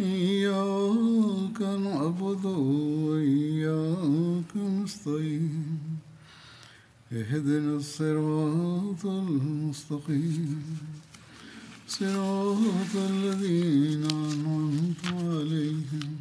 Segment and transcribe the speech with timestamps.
[0.00, 2.44] إياك نعبد
[3.06, 5.78] وإياك نستعين
[7.12, 10.62] اهدنا الصراط المستقيم
[11.88, 16.16] صراط الذين أنعمت عليهم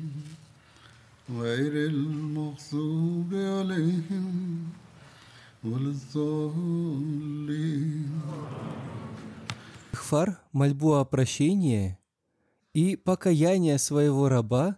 [1.29, 4.59] غير المغضوب عليهم
[5.63, 7.15] ولا الضالين
[9.93, 11.97] Хфар – мольбу о прощении
[12.72, 14.76] и покаяние своего раба,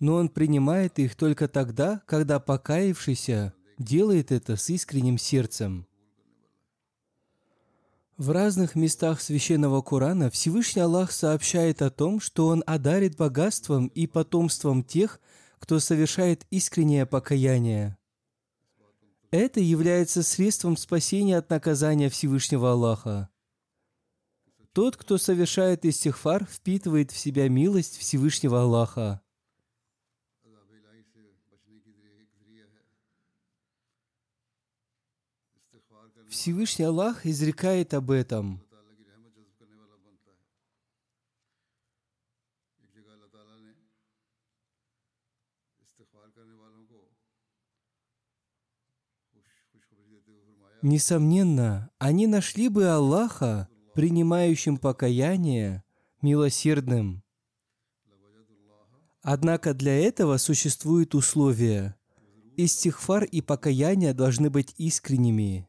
[0.00, 5.86] но он принимает их только тогда, когда покаявшийся делает это с искренним сердцем.
[8.16, 14.08] В разных местах священного Корана Всевышний Аллах сообщает о том, что Он одарит богатством и
[14.08, 15.20] потомством тех,
[15.60, 17.96] кто совершает искреннее покаяние.
[19.30, 23.28] Это является средством спасения от наказания Всевышнего Аллаха.
[24.72, 29.20] Тот, кто совершает истихфар, впитывает в себя милость Всевышнего Аллаха.
[36.28, 38.62] Всевышний Аллах изрекает об этом.
[50.80, 55.82] Несомненно, они нашли бы Аллаха, принимающим покаяние,
[56.22, 57.24] милосердным.
[59.22, 61.96] Однако для этого существуют условия.
[62.56, 65.68] Истихфар и покаяние должны быть искренними.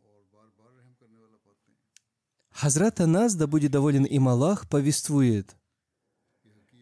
[2.51, 5.57] Хазрат Анас, да будет доволен им Аллах, повествует.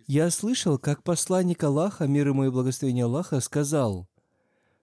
[0.06, 4.10] Я слышал, как посланник Аллаха, мир ему и благословение Аллаха, сказал,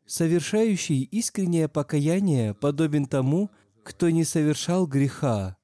[0.07, 3.51] «Совершающий искреннее покаяние подобен тому,
[3.83, 5.59] кто не совершал греха».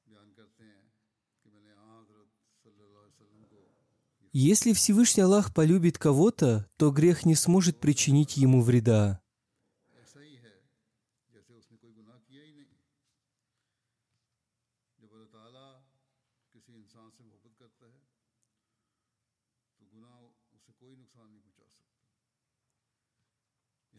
[4.32, 9.20] Если Всевышний Аллах полюбит кого-то, то грех не сможет причинить ему вреда.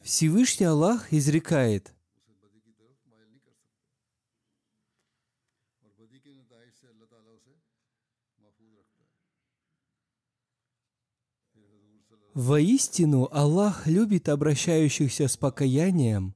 [0.02, 1.94] Всевышний Аллах изрекает,
[12.34, 16.34] Воистину Аллах любит обращающихся с покаянием,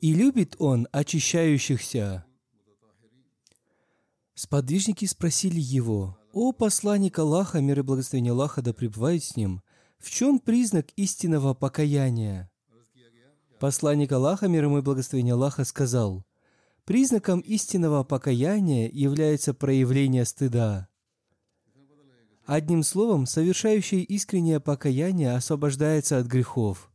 [0.00, 2.24] и любит Он очищающихся.
[4.34, 9.62] Сподвижники спросили его, «О посланник Аллаха, мир и благословение Аллаха да пребывает с ним,
[9.98, 12.50] в чем признак истинного покаяния?»
[13.60, 16.24] Посланник Аллаха, мир ему и благословение Аллаха, сказал,
[16.86, 20.88] «Признаком истинного покаяния является проявление стыда».
[22.46, 26.90] Одним словом, совершающий искреннее покаяние освобождается от грехов.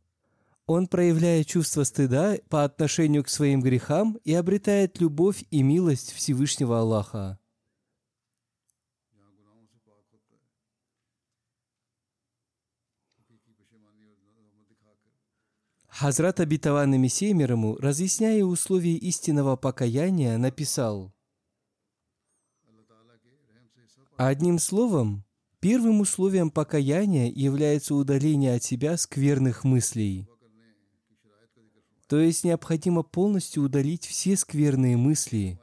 [0.66, 6.78] Он проявляет чувство стыда по отношению к своим грехам и обретает любовь и милость Всевышнего
[6.78, 7.40] Аллаха.
[15.88, 21.12] Хазрат Абитаван Мессия мир ему, разъясняя условия истинного покаяния, написал,
[24.16, 25.24] Одним словом,
[25.60, 30.26] первым условием покаяния является удаление от себя скверных мыслей.
[32.08, 35.60] То есть необходимо полностью удалить все скверные мысли.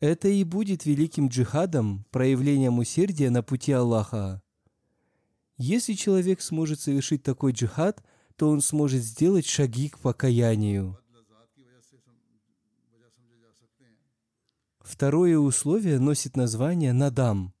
[0.00, 4.42] Это и будет великим джихадом, проявлением усердия на пути Аллаха.
[5.58, 8.02] Если человек сможет совершить такой джихад–
[8.36, 10.98] то он сможет сделать шаги к покаянию.
[14.80, 17.55] Второе условие носит название «надам».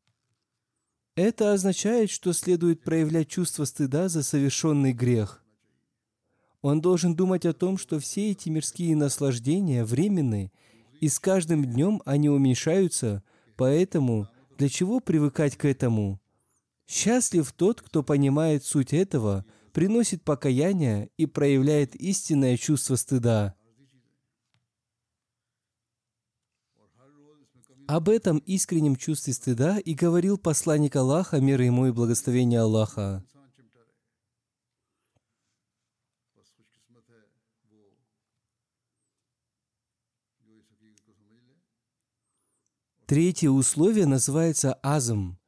[1.16, 5.42] Это означает, что следует проявлять чувство стыда за совершенный грех.
[6.60, 10.52] Он должен думать о том, что все эти мирские наслаждения временны,
[11.00, 13.22] и с каждым днем они уменьшаются,
[13.56, 14.28] поэтому
[14.58, 16.20] для чего привыкать к этому?
[16.86, 23.55] Счастлив тот, кто понимает суть этого, приносит покаяние и проявляет истинное чувство стыда.
[27.88, 33.24] Об этом искреннем чувстве стыда и говорил посланник Аллаха, мир ему и благословение Аллаха.
[43.06, 45.38] Третье условие называется азм,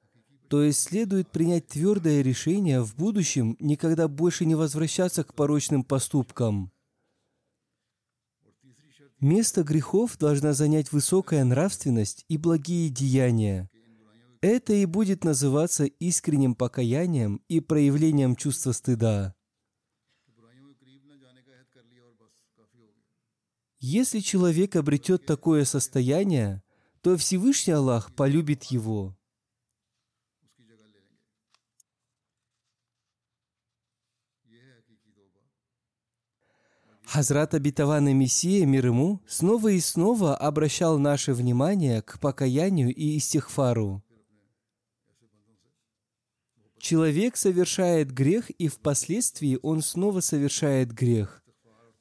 [0.48, 6.70] то есть следует принять твердое решение в будущем никогда больше не возвращаться к порочным поступкам.
[9.20, 13.68] Место грехов должна занять высокая нравственность и благие деяния.
[14.40, 19.34] Это и будет называться искренним покаянием и проявлением чувства стыда.
[23.80, 26.62] Если человек обретет такое состояние,
[27.00, 29.17] то Всевышний Аллах полюбит его.
[37.08, 44.04] Хазрат обетованный Мессия, мир ему, снова и снова обращал наше внимание к покаянию и истихфару.
[46.78, 51.42] Человек совершает грех, и впоследствии он снова совершает грех.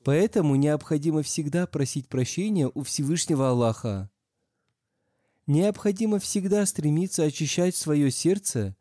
[0.03, 4.09] Поэтому необходимо всегда просить прощения у Всевышнего Аллаха.
[5.45, 8.75] Необходимо всегда стремиться очищать свое сердце,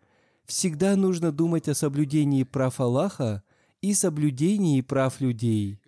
[0.45, 3.45] всегда нужно думать о соблюдении прав Аллаха
[3.81, 5.81] и соблюдении прав людей.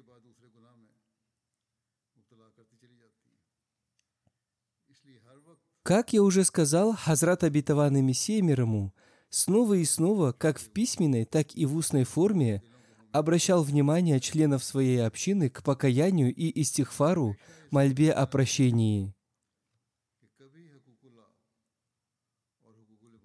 [5.88, 8.92] Как я уже сказал, Хазрат Абитаван Мессия мир ему
[9.30, 12.62] снова и снова, как в письменной, так и в устной форме,
[13.10, 17.36] обращал внимание членов своей общины к покаянию и истихфару,
[17.70, 19.14] мольбе о прощении–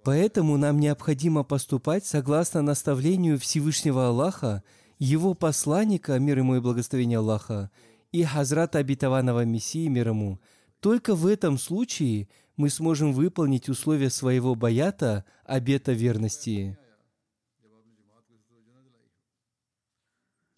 [0.06, 4.64] Поэтому нам необходимо поступать согласно наставлению Всевышнего Аллаха,
[5.00, 7.72] Его посланника, мир ему и благословение Аллаха,
[8.14, 10.40] и Хазрата обетованного Мессии, мир ему.
[10.80, 16.78] Только в этом случае мы сможем выполнить условия своего баята, обета верности.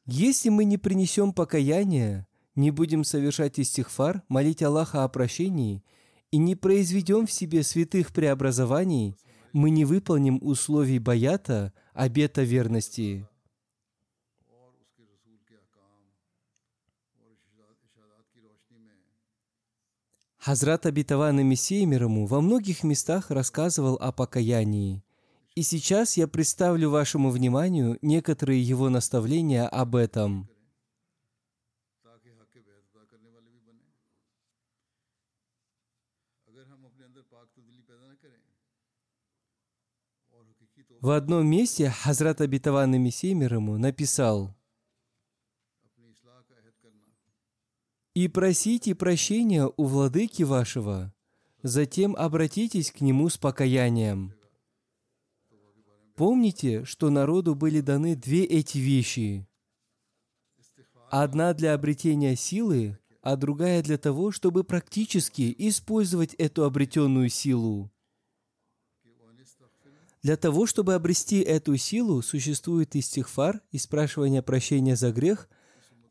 [0.05, 5.83] Если мы не принесем покаяния, не будем совершать истихфар, молить Аллаха о прощении
[6.31, 9.15] и не произведем в себе святых преобразований,
[9.51, 13.27] мы не выполним условий баята, обета верности.
[20.45, 25.03] Хазрат обетованный Мессия мир во многих местах рассказывал о покаянии.
[25.55, 30.47] И сейчас я представлю вашему вниманию некоторые его наставления об этом.
[41.01, 44.55] В одном месте Хазрат Абитаван Мессия мир написал
[48.15, 51.13] «И просите прощения у владыки вашего,
[51.61, 54.33] затем обратитесь к нему с покаянием».
[56.15, 59.45] Помните, что народу были даны две эти вещи.
[61.09, 67.91] Одна для обретения силы, а другая для того, чтобы практически использовать эту обретенную силу.
[70.21, 75.49] Для того, чтобы обрести эту силу, существует истихфар, и спрашивание прощения за грех,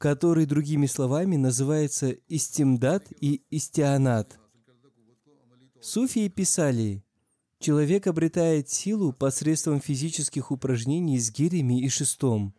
[0.04, 4.38] который, другими словами, называется истимдат и истианат.
[5.80, 7.02] Суфии писали,
[7.58, 12.54] человек обретает силу посредством физических упражнений с гирями и шестом.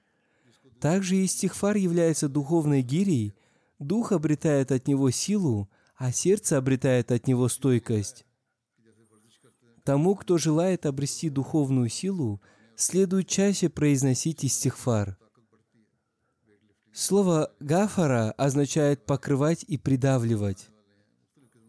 [0.82, 3.36] Также истихфар является духовной гирей,
[3.78, 8.26] дух обретает от него силу, а сердце обретает от него стойкость.
[9.84, 12.42] Тому, кто желает обрести духовную силу,
[12.76, 15.20] следует чаще произносить истихфар.
[16.98, 20.70] Слово «гафара» означает «покрывать и придавливать».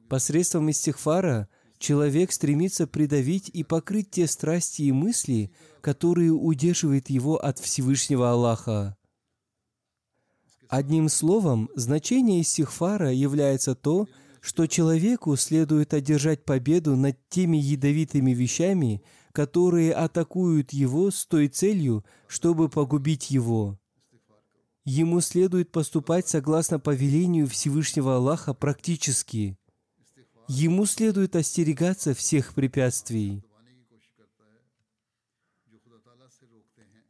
[0.09, 1.49] Посредством истихфара
[1.81, 8.97] человек стремится придавить и покрыть те страсти и мысли, которые удерживают его от Всевышнего Аллаха.
[10.69, 14.07] Одним словом, значение истихфара является то,
[14.41, 19.03] что человеку следует одержать победу над теми ядовитыми вещами,
[19.33, 23.77] которые атакуют его с той целью, чтобы погубить его.
[24.87, 29.59] Ему следует поступать согласно повелению Всевышнего Аллаха практически.
[30.47, 33.43] Ему следует остерегаться всех препятствий.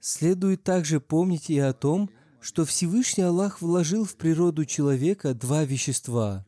[0.00, 2.08] Следует также помнить и о том,
[2.40, 6.46] что Всевышний Аллах вложил в природу человека два вещества.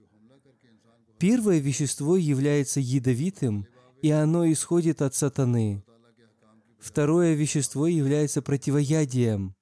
[1.19, 3.67] Первое вещество является ядовитым,
[4.01, 5.85] и оно исходит от сатаны.
[6.79, 9.58] Второе вещество является противоядием.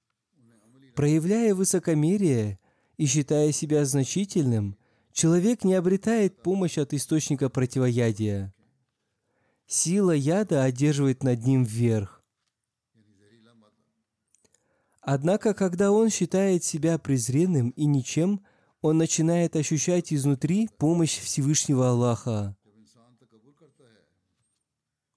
[0.96, 2.58] Проявляя высокомерие
[2.96, 4.78] и считая себя значительным,
[5.12, 8.54] человек не обретает помощь от источника противоядия.
[9.66, 12.24] Сила яда одерживает над ним вверх.
[15.02, 18.40] Однако, когда он считает себя презренным и ничем,
[18.80, 22.56] он начинает ощущать изнутри помощь Всевышнего Аллаха.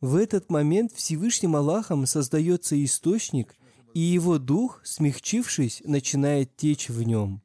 [0.01, 3.55] В этот момент Всевышним Аллахом создается источник,
[3.93, 7.41] и его дух, смягчившись, начинает течь в нем.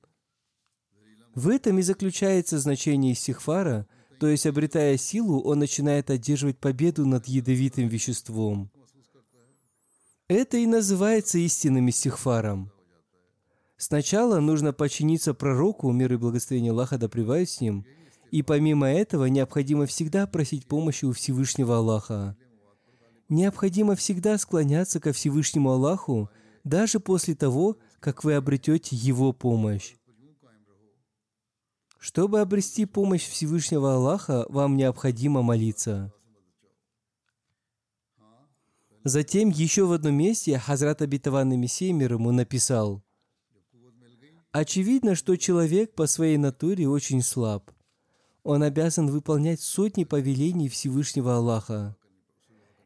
[1.35, 3.87] В этом и заключается значение стихфара,
[4.21, 8.71] то есть, обретая силу, он начинает одерживать победу над ядовитым веществом.
[10.29, 12.71] Это и называется истинным истихфаром.
[13.77, 17.09] Сначала нужно подчиниться пророку, мир и благословение Аллаха да
[17.45, 17.85] с ним,
[18.31, 22.37] и помимо этого необходимо всегда просить помощи у Всевышнего Аллаха.
[23.29, 26.31] Необходимо всегда склоняться ко Всевышнему Аллаху,
[26.63, 29.95] даже после того, как вы обретете Его помощь.
[31.99, 36.13] Чтобы обрести помощь Всевышнего Аллаха, вам необходимо молиться.
[39.05, 43.03] Затем еще в одном месте Хазрат Абитаванный Мессия мир ему написал,
[44.53, 47.71] «Очевидно, что человек по своей натуре очень слаб.
[48.43, 51.97] Он обязан выполнять сотни повелений Всевышнего Аллаха.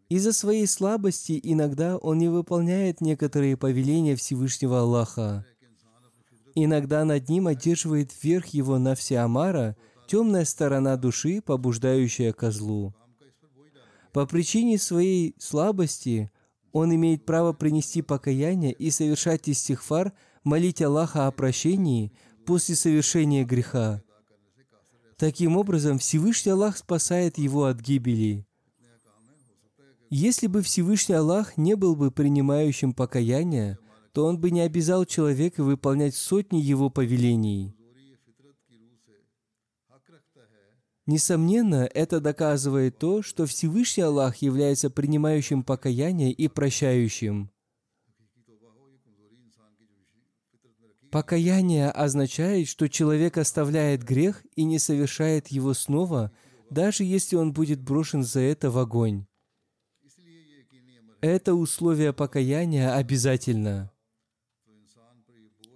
[0.08, 5.44] Из-за своей слабости иногда он не выполняет некоторые повеления Всевышнего Аллаха.
[6.54, 9.76] Иногда над ним одерживает верх его Навсиамара,
[10.08, 12.94] темная сторона души, побуждающая козлу.
[14.14, 16.30] По причине своей слабости
[16.72, 22.12] он имеет право принести покаяние и совершать истихфар, молить Аллаха о прощении
[22.46, 24.02] после совершения греха.
[25.18, 28.47] Таким образом, Всевышний Аллах спасает его от гибели.
[30.10, 33.78] Если бы Всевышний Аллах не был бы принимающим покаяние,
[34.12, 37.74] то он бы не обязал человека выполнять сотни его повелений.
[41.06, 47.50] Несомненно, это доказывает то, что Всевышний Аллах является принимающим покаяние и прощающим.
[51.10, 56.32] Покаяние означает, что человек оставляет грех и не совершает его снова,
[56.70, 59.27] даже если он будет брошен за это в огонь.
[61.20, 63.90] Это условие покаяния обязательно.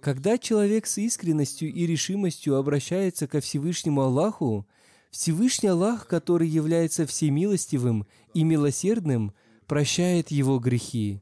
[0.01, 4.67] Когда человек с искренностью и решимостью обращается ко Всевышнему Аллаху,
[5.11, 9.33] Всевышний Аллах, который является всемилостивым и милосердным,
[9.67, 11.21] прощает его грехи.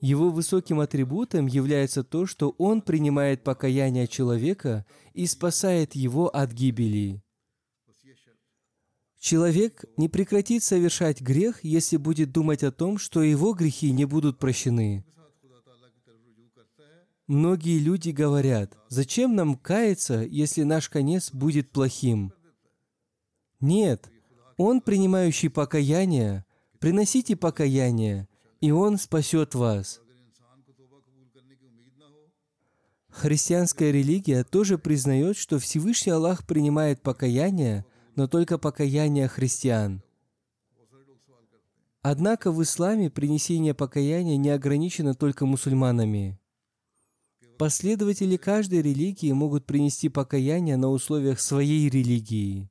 [0.00, 7.22] Его высоким атрибутом является то, что он принимает покаяние человека и спасает его от гибели.
[9.20, 14.38] Человек не прекратит совершать грех, если будет думать о том, что его грехи не будут
[14.38, 15.04] прощены.
[17.26, 22.32] Многие люди говорят, зачем нам каяться, если наш конец будет плохим?
[23.60, 24.10] Нет,
[24.56, 26.46] Он, принимающий покаяние,
[26.78, 28.26] приносите покаяние,
[28.62, 30.00] и Он спасет вас.
[33.10, 37.84] Христианская религия тоже признает, что Всевышний Аллах принимает покаяние,
[38.16, 40.02] но только покаяние христиан.
[42.02, 46.38] Однако в исламе принесение покаяния не ограничено только мусульманами.
[47.58, 52.70] Последователи каждой религии могут принести покаяние на условиях своей религии.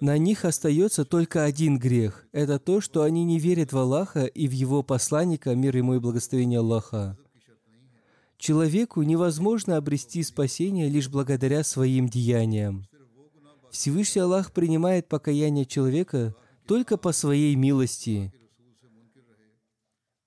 [0.00, 2.26] На них остается только один грех.
[2.32, 6.00] Это то, что они не верят в Аллаха и в Его посланника, мир ему и
[6.00, 7.16] благословение Аллаха.
[8.38, 12.86] Человеку невозможно обрести спасение лишь благодаря своим деяниям.
[13.70, 16.34] Всевышний Аллах принимает покаяние человека
[16.66, 18.32] только по своей милости.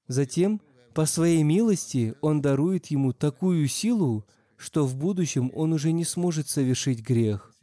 [0.08, 0.62] Затем
[0.94, 4.26] по своей милости Он дарует ему такую силу,
[4.58, 7.56] что в будущем он уже не сможет совершить грех.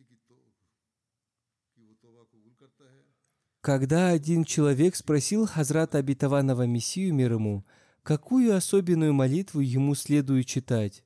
[3.61, 7.66] Когда один человек спросил Хазрата обетованного Мессию мир ему,
[8.02, 11.04] какую особенную молитву ему следует читать,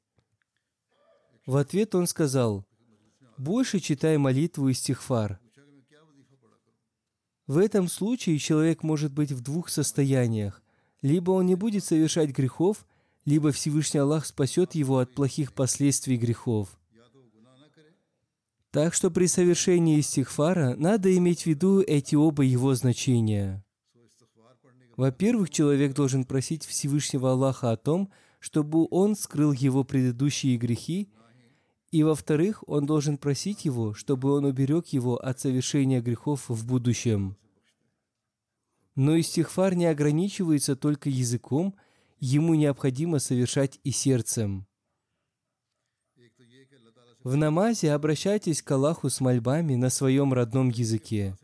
[1.47, 2.67] в ответ он сказал,
[3.41, 5.41] «Больше читай молитву и стихфар».
[7.47, 10.63] В этом случае человек может быть в двух состояниях–
[11.03, 12.87] либо он не будет совершать грехов,
[13.25, 16.79] либо Всевышний Аллах спасет его от плохих последствий грехов.
[18.71, 23.65] Так что при совершении истихфара надо иметь в виду эти оба его значения.
[24.97, 31.11] Во-первых, человек должен просить Всевышнего Аллаха о том, чтобы он скрыл его предыдущие грехи,
[31.91, 37.37] и во-вторых, он должен просить его, чтобы он уберег его от совершения грехов в будущем.
[38.95, 41.75] Но истихфар не ограничивается только языком,
[42.21, 44.67] ему необходимо совершать и сердцем.
[47.23, 51.37] В намазе обращайтесь к Аллаху с мольбами на своем родном языке.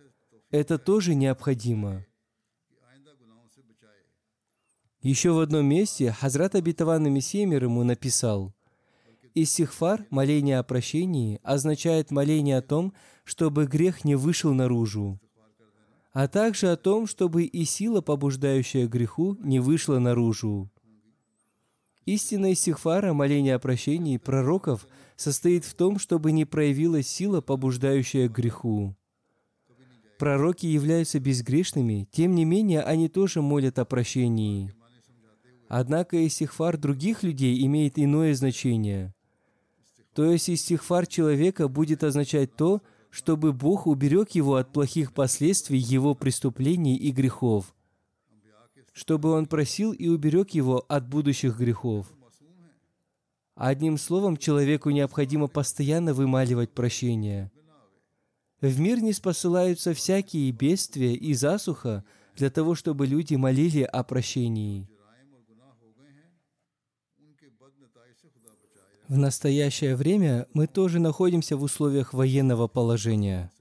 [0.50, 2.06] Это тоже необходимо.
[5.00, 8.55] Еще в одном месте Хазрат Абитаван Мессия ему написал,
[9.36, 15.20] «Иссихфар, моление о прощении, означает моление о том, чтобы грех не вышел наружу,
[16.12, 20.68] а также о том, чтобы и сила, побуждающая греху, не вышла наружу.
[22.06, 28.94] Истина иссихфара, моление о прощении пророков– состоит в том, чтобы не проявилась сила, побуждающая греху.
[30.18, 34.72] Пророки являются безгрешными, тем не менее они тоже молят о прощении.
[35.68, 39.12] Однако истихфар других людей имеет иное значение.
[40.16, 42.80] То есть истихфар человека будет означать то,
[43.10, 47.74] чтобы Бог уберег его от плохих последствий его преступлений и грехов,
[48.94, 52.06] чтобы он просил и уберег его от будущих грехов.
[53.54, 57.52] Одним словом, человеку необходимо постоянно вымаливать прощение.
[58.62, 62.04] В мир не спосылаются всякие бедствия и засуха
[62.34, 64.88] для того, чтобы люди молили о прощении.
[69.08, 73.52] В настоящее время мы тоже находимся в условиях военного положения.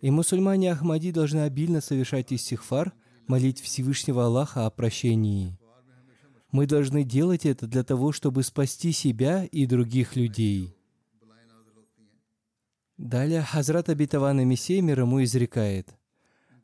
[0.00, 2.92] И мусульмане Ахмади должны обильно совершать истихфар,
[3.26, 5.58] молить Всевышнего Аллаха о прощении–
[6.50, 10.74] мы должны делать это для того, чтобы спасти себя и других людей.
[12.96, 15.94] Далее Хазрат Абитавана Мессия мир ему изрекает.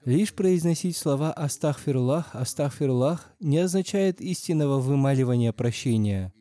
[0.05, 6.33] Лишь произносить слова «Астахфирлах», «Астахфирлах» не означает истинного вымаливания прощения.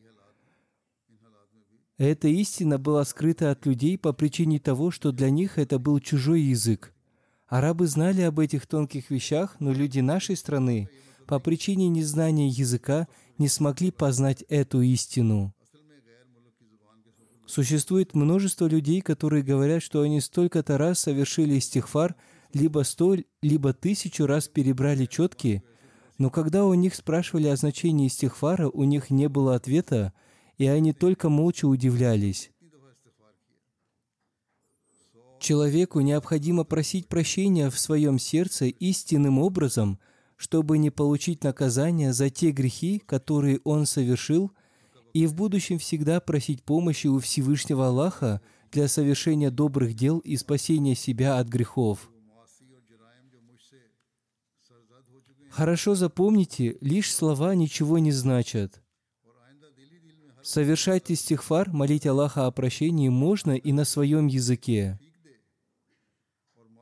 [1.98, 6.42] Эта истина была скрыта от людей по причине того, что для них это был чужой
[6.42, 6.94] язык.
[7.48, 10.90] Арабы знали об этих тонких вещах, но люди нашей страны
[11.28, 15.54] по причине незнания языка не смогли познать эту истину.
[17.46, 22.16] Существует множество людей, которые говорят, что они столько-то раз совершили стихфар,
[22.54, 25.64] либо сто, либо тысячу раз перебрали четки,
[26.18, 30.14] но когда у них спрашивали о значении стихфара, у них не было ответа,
[30.64, 32.52] и они только молча удивлялись.
[35.40, 40.00] Человеку необходимо просить прощения в своем сердце истинным образом–
[40.44, 44.52] чтобы не получить наказание за те грехи, которые он совершил,
[45.14, 50.96] и в будущем всегда просить помощи у Всевышнего Аллаха для совершения добрых дел и спасения
[50.96, 52.12] себя от грехов.
[55.50, 58.83] Хорошо запомните, лишь слова ничего не значат.
[60.44, 65.00] Совершать истихфар, молить Аллаха о прощении можно и на своем языке.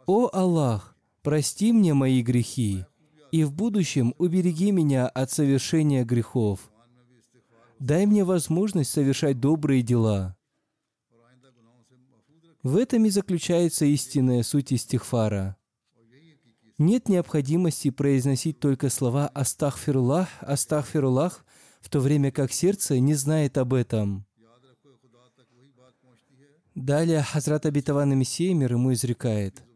[0.07, 2.85] «О Аллах, прости мне мои грехи,
[3.31, 6.71] и в будущем убереги меня от совершения грехов.
[7.79, 10.35] Дай мне возможность совершать добрые дела.
[12.63, 15.55] В этом и заключается истинная суть истихфара.
[16.77, 21.45] Нет необходимости произносить только слова «Астахфируллах», «Астахфируллах»,
[21.81, 24.25] в то время как сердце не знает об этом.
[26.73, 29.61] Далее Хазрат Абитаван Мессия мир ему изрекает–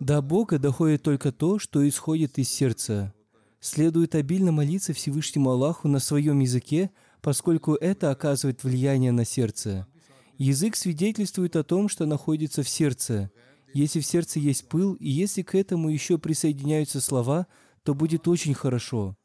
[0.00, 3.14] до Бога доходит только то, что исходит из сердца.
[3.60, 6.90] Следует обильно молиться Всевышнему Аллаху на своем языке,
[7.22, 9.86] поскольку это оказывает влияние на сердце.
[10.36, 13.30] Язык свидетельствует о том, что находится в сердце.
[13.72, 17.46] Если в сердце есть пыл, и если к этому еще присоединяются слова,
[17.82, 19.16] то будет очень хорошо.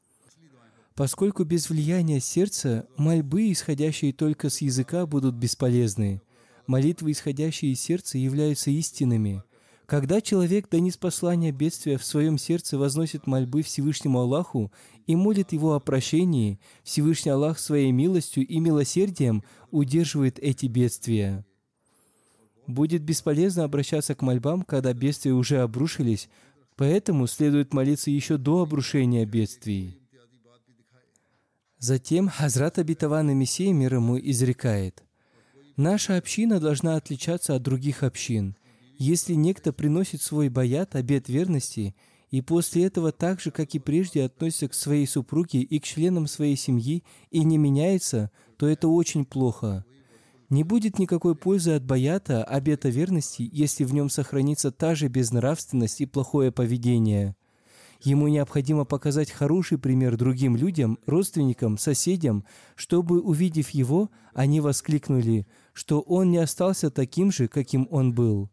[0.99, 6.21] Поскольку без влияния сердца мольбы, исходящие только с языка, будут бесполезны.
[6.67, 9.41] Молитвы, исходящие из сердца, являются истинными–
[9.85, 14.71] когда человек до неспослания бедствия в своем сердце возносит мольбы Всевышнему Аллаху
[15.07, 21.43] и молит его о прощении, Всевышний Аллах своей милостью и милосердием удерживает эти бедствия.
[22.67, 26.29] Будет бесполезно обращаться к мольбам, когда бедствия уже обрушились,
[26.75, 29.98] поэтому следует молиться еще до обрушения бедствий.
[31.80, 35.04] Затем Хазрат Абитаван и Мессия мир ему изрекает,
[35.78, 38.56] «Наша община должна отличаться от других общин–
[39.00, 41.96] если некто приносит свой баят, обет верности,
[42.32, 46.28] и после этого так же, как и прежде, относится к своей супруге и к членам
[46.28, 49.86] своей семьи и не меняется, то это очень плохо.
[50.50, 56.02] Не будет никакой пользы от баята, обета верности, если в нем сохранится та же безнравственность
[56.02, 57.38] и плохое поведение.
[58.01, 65.99] Ему необходимо показать хороший пример другим людям, родственникам, соседям, чтобы, увидев его, они воскликнули, что
[65.99, 68.49] он не остался таким же, каким он был.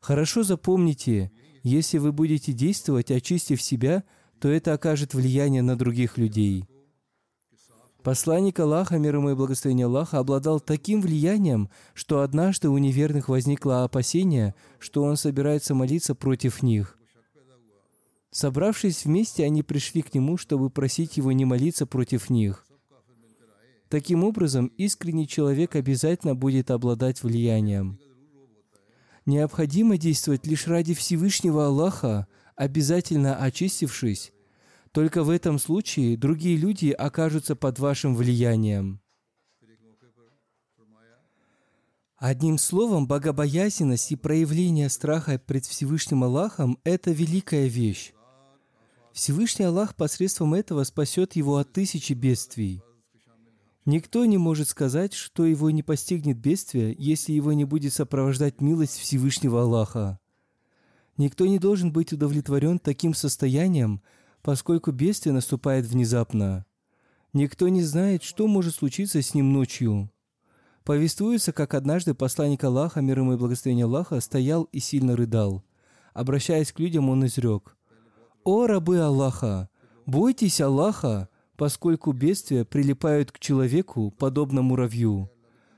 [0.00, 4.04] Хорошо запомните, если вы будете действовать, очистив себя,
[4.38, 6.68] то это окажет влияние на других людей.
[8.02, 13.82] Посланник Аллаха, мир ему и благословение Аллаха, обладал таким влиянием, что однажды у неверных возникло
[13.82, 16.97] опасение, что он собирается молиться против них.
[18.30, 22.66] Собравшись вместе, они пришли к нему, чтобы просить его не молиться против них.
[23.88, 27.98] Таким образом, искренний человек обязательно будет обладать влиянием.
[29.24, 34.32] Необходимо действовать лишь ради Всевышнего Аллаха, обязательно очистившись.
[34.92, 39.00] Только в этом случае другие люди окажутся под вашим влиянием.
[42.16, 48.12] Одним словом, богобоязненность и проявление страха пред Всевышним Аллахом– это великая вещь.
[49.18, 52.84] Всевышний Аллах посредством этого спасет его от тысячи бедствий.
[53.84, 58.96] Никто не может сказать, что его не постигнет бедствие, если его не будет сопровождать милость
[58.96, 60.20] Всевышнего Аллаха.
[61.16, 64.02] Никто не должен быть удовлетворен таким состоянием,
[64.40, 66.64] поскольку бедствие наступает внезапно.
[67.32, 70.12] Никто не знает, что может случиться с ним ночью.
[70.84, 75.64] Повествуется, как однажды посланник Аллаха, мир ему и благословение Аллаха, стоял и сильно рыдал.
[76.14, 77.74] Обращаясь к людям, он изрек,
[78.44, 79.68] «О рабы Аллаха!
[80.06, 85.30] Бойтесь Аллаха, поскольку бедствия прилипают к человеку, подобно муравью.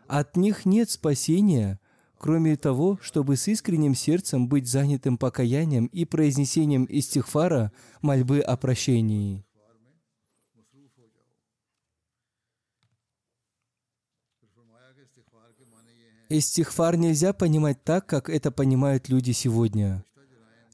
[0.06, 1.80] От них нет спасения,
[2.18, 9.44] кроме того, чтобы с искренним сердцем быть занятым покаянием и произнесением истихфара мольбы о прощении».
[16.32, 20.04] Истихфар нельзя понимать так, как это понимают люди сегодня.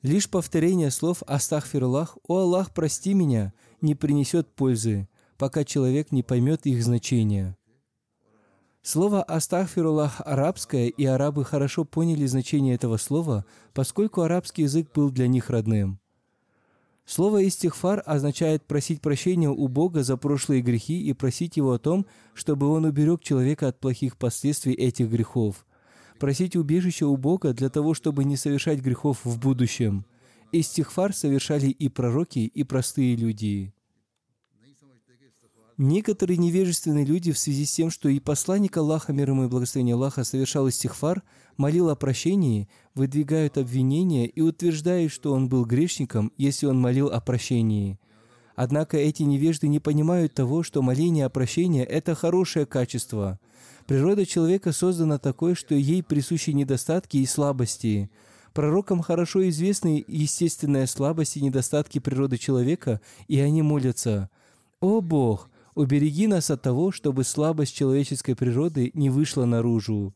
[0.07, 6.65] Лишь повторение слов «Астахфируллах», «О Аллах, прости меня» не принесет пользы, пока человек не поймет
[6.65, 7.57] их значение.
[8.83, 15.27] Слово «Астахфируллах» арабское, и арабы хорошо поняли значение этого слова, поскольку арабский язык был для
[15.27, 15.99] них родным.
[17.05, 22.07] Слово «истихфар» означает просить прощения у Бога за прошлые грехи и просить Его о том,
[22.33, 25.67] чтобы Он уберег человека от плохих последствий этих грехов–
[26.19, 30.05] просить убежища у Бога для того, чтобы не совершать грехов в будущем.
[30.53, 33.73] Истихфар совершали и пророки, и простые люди.
[35.79, 39.95] Некоторые невежественные люди в связи с тем, что и посланник Аллаха, мир ему и благословение
[39.95, 41.23] Аллаха, совершал истихфар,
[41.59, 47.21] молил о прощении, выдвигают обвинения и утверждают, что он был грешником, если он молил о
[47.21, 47.99] прощении.
[48.55, 53.39] Однако эти невежды не понимают того, что моление о прощении– это хорошее качество–
[53.87, 58.11] Природа человека создана такой, что ей присущи недостатки и слабости.
[58.53, 64.29] Пророкам хорошо известны естественная слабость и недостатки природы человека, и они молятся.
[64.81, 70.15] «О Бог, убереги нас от того, чтобы слабость человеческой природы не вышла наружу».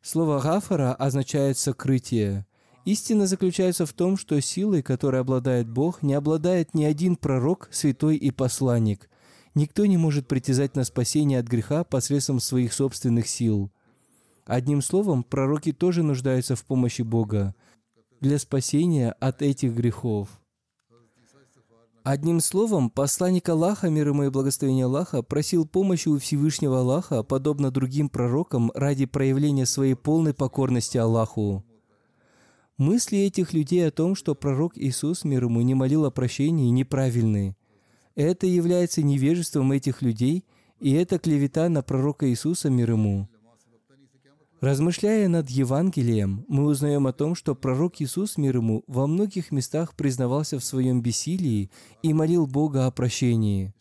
[0.00, 2.46] Слово «гафара» означает «сокрытие».
[2.86, 8.16] Истина заключается в том, что силой, которой обладает Бог, не обладает ни один пророк, святой
[8.16, 9.10] и посланник–
[9.58, 13.72] Никто не может притязать на спасение от греха посредством своих собственных сил.
[14.44, 17.56] Одним словом, пророки тоже нуждаются в помощи Бога
[18.20, 20.28] для спасения от этих грехов.
[22.04, 27.72] Одним словом, посланник Аллаха, мир ему и благословение Аллаха, просил помощи у Всевышнего Аллаха, подобно
[27.72, 31.64] другим пророкам, ради проявления своей полной покорности Аллаху.
[32.76, 37.56] Мысли этих людей о том, что пророк Иисус, мир ему, не молил о прощении, неправильны.
[38.18, 40.44] Это является невежеством этих людей,
[40.80, 43.28] и это клевета на пророка Иисуса, мир ему.
[44.60, 49.94] Размышляя над Евангелием, мы узнаем о том, что пророк Иисус, мир ему, во многих местах
[49.94, 51.70] признавался в своем бессилии
[52.02, 53.72] и молил Бога о прощении.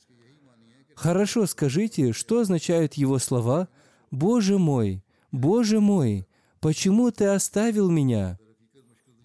[0.93, 3.69] Хорошо, скажите, что означают его слова
[4.12, 6.28] «Боже мой, Боже мой,
[6.60, 8.38] почему ты оставил меня?»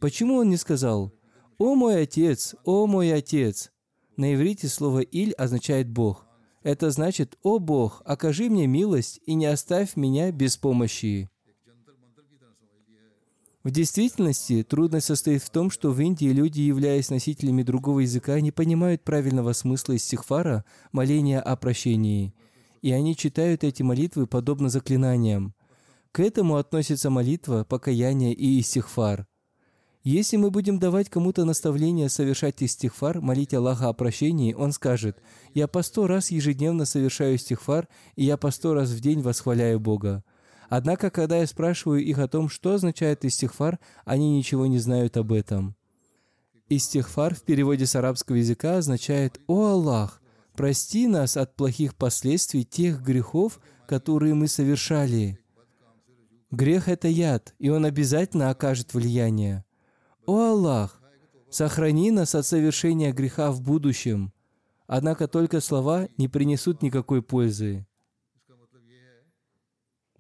[0.01, 1.13] Почему он не сказал
[1.59, 3.72] «О мой Отец, о мой Отец,
[4.23, 6.27] на иврите слово «иль» означает «Бог».
[6.63, 11.29] Это значит «О Бог, окажи мне милость и не оставь меня без помощи».
[13.65, 18.53] В действительности, трудность состоит в том, что в Индии люди, являясь носителями другого языка, не
[18.53, 22.33] понимают правильного смысла истихфара, моления о прощении.
[22.81, 25.53] И они читают эти молитвы подобно заклинаниям.
[26.13, 29.27] К этому относится молитва, покаяние и истихфар–
[30.11, 35.23] если мы будем давать кому-то наставление совершать истихфар, молить Аллаха о прощении, он скажет,
[35.55, 39.79] «Я по сто раз ежедневно совершаю истихфар, и я по сто раз в день восхваляю
[39.79, 40.25] Бога».
[40.69, 45.33] Однако, когда я спрашиваю их о том, что означает истихфар, они ничего не знают об
[45.33, 45.77] этом.
[46.69, 50.23] Истихфар в переводе с арабского языка означает «О Аллах,
[50.57, 55.39] прости нас от плохих последствий тех грехов, которые мы совершали».
[56.51, 59.65] Грех– это яд, и он обязательно окажет влияние.
[60.27, 61.01] «О Аллах,
[61.51, 64.33] сохрани нас от совершения греха в будущем».
[64.87, 67.87] Однако только слова не принесут никакой пользы.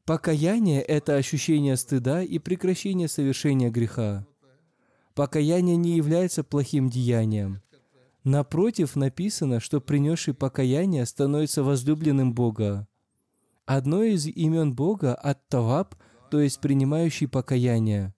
[0.07, 4.27] Покаяние– это ощущение стыда и прекращение совершения греха.
[5.15, 7.61] Покаяние не является плохим деянием.
[8.25, 12.89] Напротив, написано, что принесший покаяние становится возлюбленным Бога.
[13.67, 15.95] Одно из имен Бога– Ат-Таваб,
[16.31, 18.15] то есть принимающий покаяние.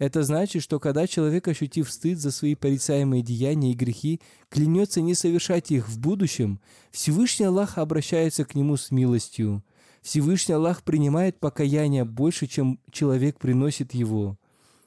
[0.00, 5.14] Это значит, что когда человек, ощутив стыд за свои порицаемые деяния и грехи, клянется не
[5.14, 6.58] совершать их в будущем,
[6.90, 9.62] Всевышний Аллах обращается к нему с милостью.
[10.00, 14.38] Всевышний Аллах принимает покаяние больше, чем человек приносит его.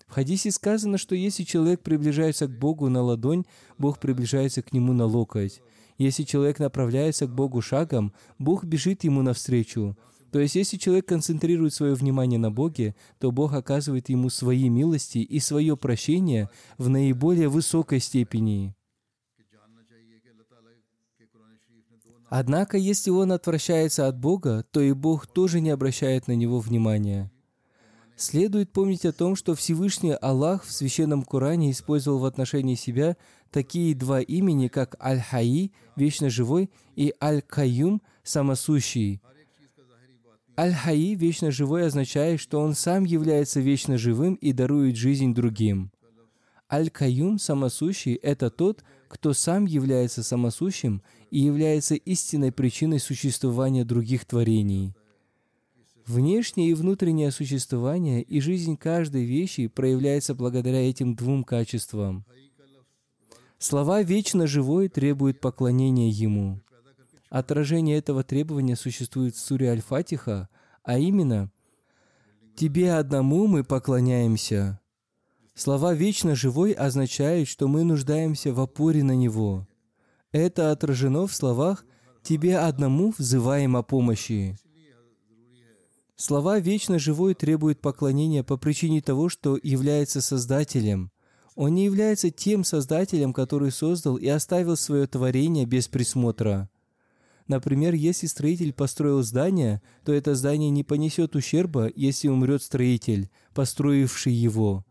[0.08, 3.45] В хадисе сказано, что если человек приближается к Богу на ладонь,
[3.78, 5.62] Бог приближается к нему на локоть.
[5.99, 9.95] Если человек направляется к Богу шагом, Бог бежит ему навстречу.
[10.34, 15.19] То есть, если человек концентрирует свое внимание на Боге, то Бог оказывает ему свои милости
[15.19, 18.76] и свое прощение в наиболее высокой степени.
[22.30, 27.32] Однако, если он отвращается от Бога, то и Бог тоже не обращает на него внимания.
[28.15, 33.17] Следует помнить о том, что Всевышний Аллах в Священном Коране использовал в отношении себя
[33.52, 39.22] такие два имени, как Аль-Хаи, Вечно Живой, и Аль-Каюм, Самосущий.
[40.57, 45.91] Аль-Хаи, Вечно Живой, означает, что Он сам является вечно живым и дарует жизнь другим.
[46.71, 54.95] Аль-Каюм, Самосущий, это тот, кто сам является самосущим и является истинной причиной существования других творений.
[56.05, 62.25] Внешнее и внутреннее существование и жизнь каждой вещи проявляется благодаря этим двум качествам.
[63.57, 66.59] Слова «вечно живой» требуют поклонения Ему.
[67.34, 70.50] Отражение этого требования существует в суре Аль-Фатиха,
[70.84, 71.50] а именно
[72.56, 74.80] «Тебе одному мы поклоняемся».
[75.56, 79.67] Слова «вечно живой» означают, что мы нуждаемся в опоре на Него.
[80.32, 81.86] Это отражено в словах
[82.22, 84.56] «Тебе одному взываем о помощи».
[86.15, 91.10] Слова «вечно живой» требуют поклонения по причине того, что является Создателем.
[91.56, 96.69] Он не является тем Создателем, который создал и оставил свое творение без присмотра.
[97.47, 104.34] Например, если строитель построил здание, то это здание не понесет ущерба, если умрет строитель, построивший
[104.34, 104.86] его.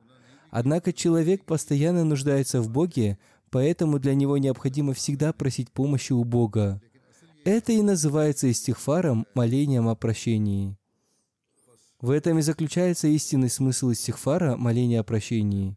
[0.50, 3.18] Однако человек постоянно нуждается в Боге,
[3.52, 6.80] Поэтому для него необходимо всегда просить помощи у Бога.
[7.44, 10.78] Это и называется истихфаром, молением о прощении.
[12.00, 15.76] В этом и заключается истинный смысл истихфара, моления о прощении.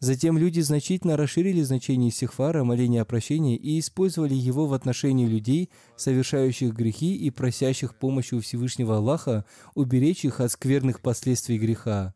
[0.00, 5.70] Затем люди значительно расширили значение истихфара, моления о прощении, и использовали его в отношении людей,
[5.96, 12.14] совершающих грехи и просящих помощи у Всевышнего Аллаха уберечь их от скверных последствий греха.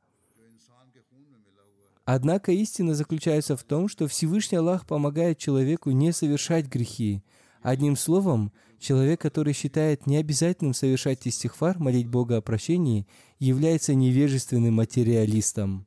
[2.05, 7.23] Однако истина заключается в том, что Всевышний Аллах помогает человеку не совершать грехи.
[7.63, 13.07] Одним словом, человек, который считает необязательным совершать истихфар, молить Бога о прощении,
[13.39, 15.87] является невежественным материалистом.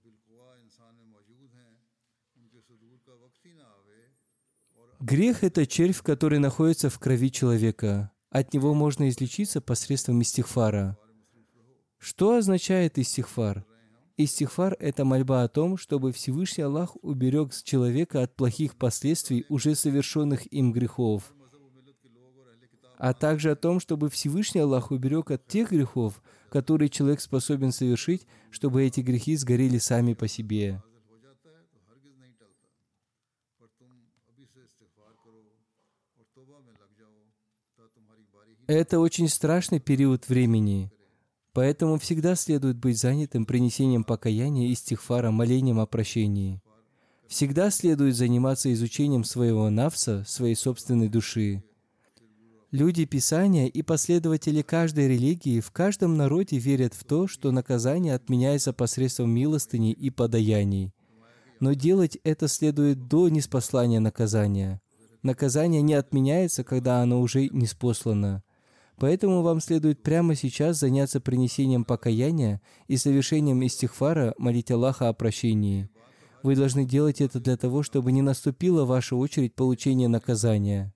[5.07, 8.11] Грех– это червь, который находится в крови человека.
[8.31, 10.97] От него можно излечиться посредством истихфара.
[11.99, 13.67] Что означает истихфар?
[14.17, 20.51] Истихфар– это мольба о том, чтобы Всевышний Аллах уберег человека от плохих последствий уже совершенных
[20.51, 21.35] им грехов,
[22.97, 28.25] а также о том, чтобы Всевышний Аллах уберег от тех грехов, которые человек способен совершить,
[28.49, 30.81] чтобы эти грехи сгорели сами по себе.
[38.67, 40.91] Это очень страшный период времени–
[41.55, 46.61] Поэтому всегда следует быть занятым принесением покаяния и стихфара, молением о прощении.
[47.29, 51.63] Всегда следует заниматься изучением своего навса, своей собственной души.
[52.71, 58.73] Люди Писания и последователи каждой религии в каждом народе верят в то, что наказание отменяется
[58.73, 60.93] посредством милостыни и подаяний.
[61.61, 64.81] Но делать это следует до неспослания наказания.
[65.23, 68.43] Наказание не отменяется, когда оно уже неспослано.
[68.97, 75.89] Поэтому вам следует прямо сейчас заняться принесением покаяния и совершением истихфара, молить Аллаха о прощении.
[76.43, 80.93] Вы должны делать это для того, чтобы не наступила ваша очередь получения наказания.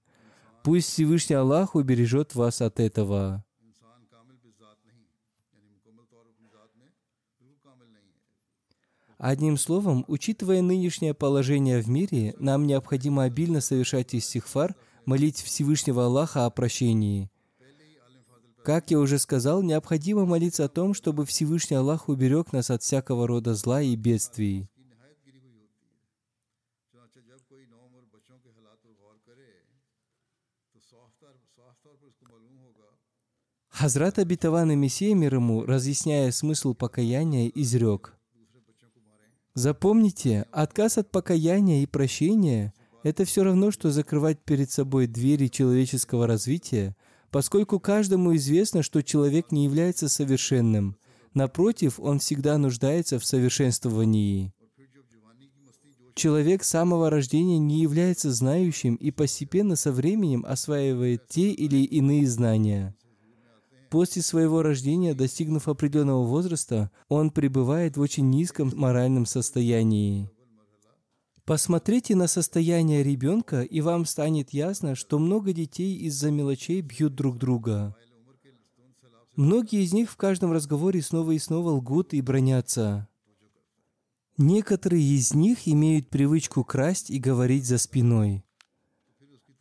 [0.63, 3.43] Пусть Всевышний Аллах убережет вас от этого.
[9.17, 16.45] Одним словом, учитывая нынешнее положение в мире, нам необходимо обильно совершать истихфар, молить Всевышнего Аллаха
[16.45, 17.29] о прощении.
[18.63, 23.27] Как я уже сказал, необходимо молиться о том, чтобы Всевышний Аллах уберег нас от всякого
[23.27, 24.67] рода зла и бедствий.
[33.69, 38.17] Хазрат Абитаван и Мессия мир ему, разъясняя смысл покаяния, изрек.
[39.53, 46.27] Запомните, отказ от покаяния и прощения– это все равно, что закрывать перед собой двери человеческого
[46.27, 46.97] развития–
[47.31, 50.95] поскольку каждому известно, что человек не является совершенным.
[51.33, 54.53] Напротив, он всегда нуждается в совершенствовании.
[56.15, 62.27] Человек с самого рождения не является знающим и постепенно со временем осваивает те или иные
[62.27, 62.95] знания.
[63.89, 70.29] После своего рождения, достигнув определенного возраста, он пребывает в очень низком моральном состоянии.
[71.49, 77.39] Посмотрите на состояние ребенка, и вам станет ясно, что много детей из-за мелочей бьют друг
[77.39, 77.95] друга.
[79.35, 83.07] Многие из них в каждом разговоре снова и снова лгут и бронятся.
[84.37, 88.45] Некоторые из них имеют привычку красть и говорить за спиной.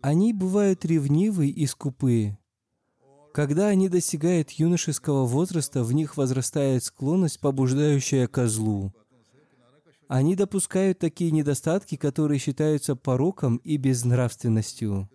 [0.02, 2.36] Они бывают ревнивы и скупы.
[3.32, 8.92] Когда они достигают юношеского возраста, в них возрастает склонность, побуждающая ко злу.
[10.08, 15.08] Они допускают такие недостатки, которые считаются пороком и безнравственностью.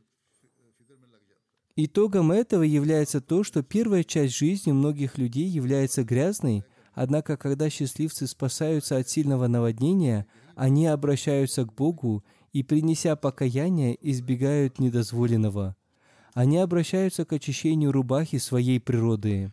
[1.76, 8.28] Итогом этого является то, что первая часть жизни многих людей является грязной, однако когда счастливцы
[8.28, 15.76] спасаются от сильного наводнения, они обращаются к Богу и, принеся покаяние, избегают недозволенного–
[16.34, 19.52] они обращаются к очищению рубахи своей природы.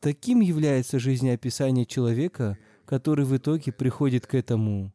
[0.00, 4.92] Таким является жизнеописание человека, который в итоге приходит к этому.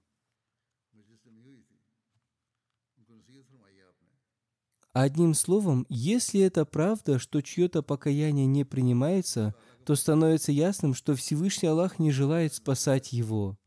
[4.93, 11.69] Одним словом, если это правда, что чье-то покаяние не принимается, то становится ясным, что Всевышний
[11.69, 13.57] Аллах не желает спасать его.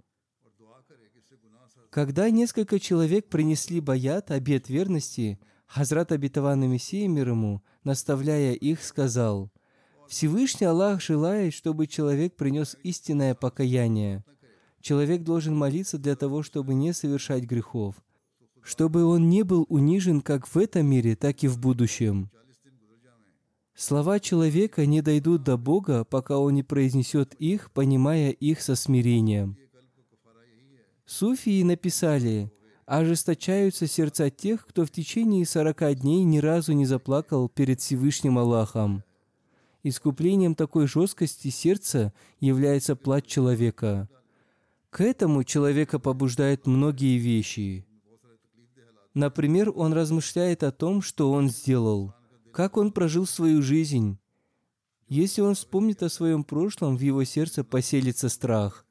[1.90, 9.50] Когда несколько человек принесли баят, обет верности– Хазрат обетованный Мессия мир ему, наставляя их, сказал,
[10.14, 14.22] «Всевышний Аллах желает, чтобы человек принес истинное покаяние.
[14.80, 17.96] Человек должен молиться для того, чтобы не совершать грехов,
[18.62, 22.30] чтобы он не был унижен как в этом мире, так и в будущем».
[23.74, 29.58] Слова человека не дойдут до Бога, пока он не произнесет их, понимая их со смирением.
[31.06, 32.52] Суфии написали–
[32.86, 39.02] ожесточаются сердца тех, кто в течение сорока дней ни разу не заплакал перед Всевышним Аллахом.
[39.86, 44.08] Искуплением такой жесткости сердца является плач человека.
[44.88, 47.86] К этому человека побуждают многие вещи.
[49.12, 52.14] Например, он размышляет о том, что он сделал,
[52.50, 54.18] как он прожил свою жизнь.
[55.08, 58.86] Если он вспомнит о своем прошлом, в его сердце поселится страх.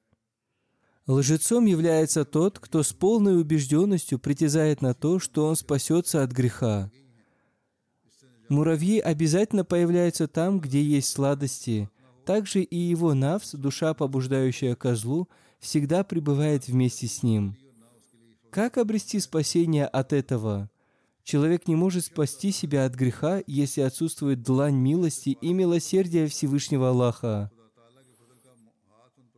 [1.08, 6.91] Лжецом является тот, кто с полной убежденностью притязает на то, что он спасется от греха.
[8.49, 11.89] Муравьи обязательно появляются там, где есть сладости.
[12.25, 15.27] Также и его навс, душа, побуждающая козлу,
[15.60, 17.58] всегда пребывает вместе с ним.
[18.49, 20.69] Как обрести спасение от этого?
[21.23, 27.49] Человек не может спасти себя от греха, если отсутствует длань милости и милосердия Всевышнего Аллаха.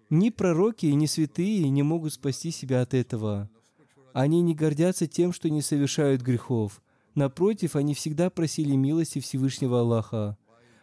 [0.09, 3.49] Ни пророки, ни святые не могут спасти себя от этого.
[4.13, 6.81] Они не гордятся тем, что не совершают грехов.
[7.15, 10.37] Напротив, они всегда просили милости Всевышнего Аллаха.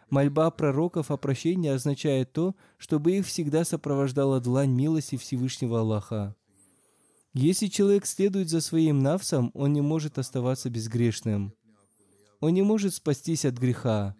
[0.09, 6.35] Мольба пророков о прощении означает то, чтобы их всегда сопровождала длань милости Всевышнего Аллаха.
[7.33, 11.53] Если человек следует за своим навсом, он не может оставаться безгрешным.
[12.41, 14.15] Он не может спастись от греха.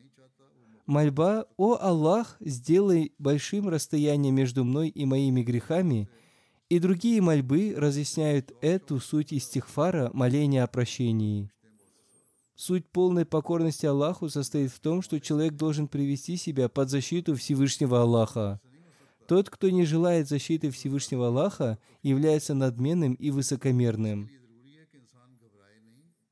[0.86, 6.10] Мольба «О Аллах, сделай большим расстояние между мной и моими грехами»
[6.70, 11.52] и другие мольбы разъясняют эту суть истихфара, моления о прощении.
[12.56, 18.02] Суть полной покорности Аллаху состоит в том, что человек должен привести себя под защиту Всевышнего
[18.02, 18.62] Аллаха.
[19.28, 24.30] Тот, кто не желает защиты Всевышнего Аллаха, является надменным и высокомерным.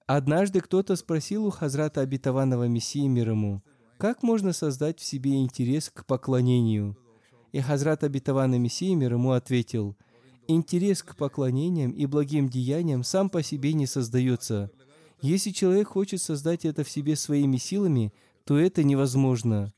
[0.06, 3.64] Однажды кто-то спросил у Хазрата Обетованного Мессии мир ему,
[3.98, 6.98] как можно создать в себе интерес к поклонению?
[7.52, 9.96] И Хазрат Абитаван Мессия мир ему ответил,
[10.48, 14.72] интерес к поклонениям и благим деяниям сам по себе не создается.
[15.22, 18.12] Если человек хочет создать это в себе своими силами,
[18.44, 19.72] то это невозможно.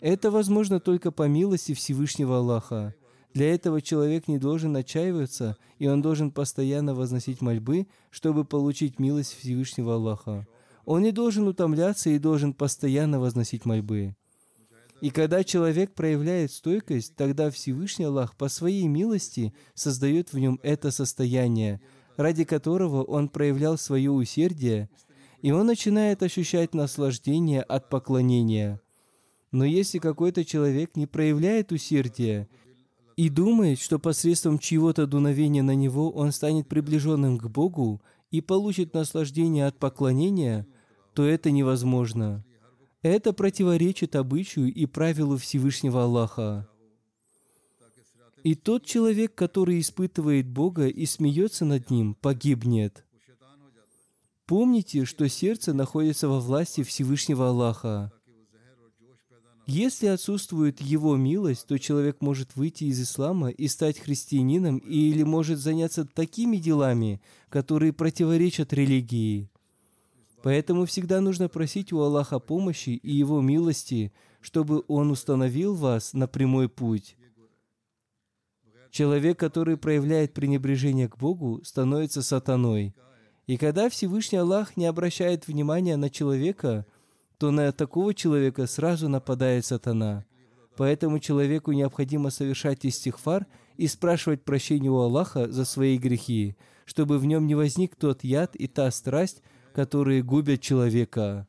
[0.00, 2.94] Это возможно только по милости Всевышнего Аллаха.
[3.32, 9.36] Для этого человек не должен отчаиваться, и он должен постоянно возносить мольбы, чтобы получить милость
[9.38, 10.46] Всевышнего Аллаха.
[10.84, 14.16] Он не должен утомляться и должен постоянно возносить мольбы.
[15.00, 20.90] И когда человек проявляет стойкость, тогда Всевышний Аллах по своей милости создает в нем это
[20.90, 21.80] состояние,
[22.22, 24.88] ради которого он проявлял свое усердие,
[25.42, 28.80] и он начинает ощущать наслаждение от поклонения.
[29.50, 32.48] Но если какой-то человек не проявляет усердия
[33.16, 38.00] и думает, что посредством чьего-то дуновения на него он станет приближенным к Богу
[38.30, 40.66] и получит наслаждение от поклонения,
[41.12, 42.44] то это невозможно.
[43.02, 46.68] Это противоречит обычаю и правилу Всевышнего Аллаха.
[48.44, 53.04] И тот человек, который испытывает Бога и смеется над Ним, погибнет.
[54.46, 58.12] Помните, что сердце находится во власти Всевышнего Аллаха.
[59.66, 65.60] Если отсутствует его милость, то человек может выйти из ислама и стать христианином или может
[65.60, 69.48] заняться такими делами, которые противоречат религии.
[70.42, 76.26] Поэтому всегда нужно просить у Аллаха помощи и Его милости, чтобы Он установил вас на
[76.26, 77.16] прямой путь.
[78.92, 82.94] Человек, который проявляет пренебрежение к Богу, становится сатаной.
[83.48, 86.86] И когда Всевышний Аллах не обращает внимания на человека–
[87.42, 90.24] то на такого человека сразу нападает сатана.
[90.76, 97.26] Поэтому человеку необходимо совершать истихфар и спрашивать прощения у Аллаха за свои грехи, чтобы в
[97.26, 99.42] нем не возник тот яд и та страсть,
[99.74, 101.48] которые губят человека.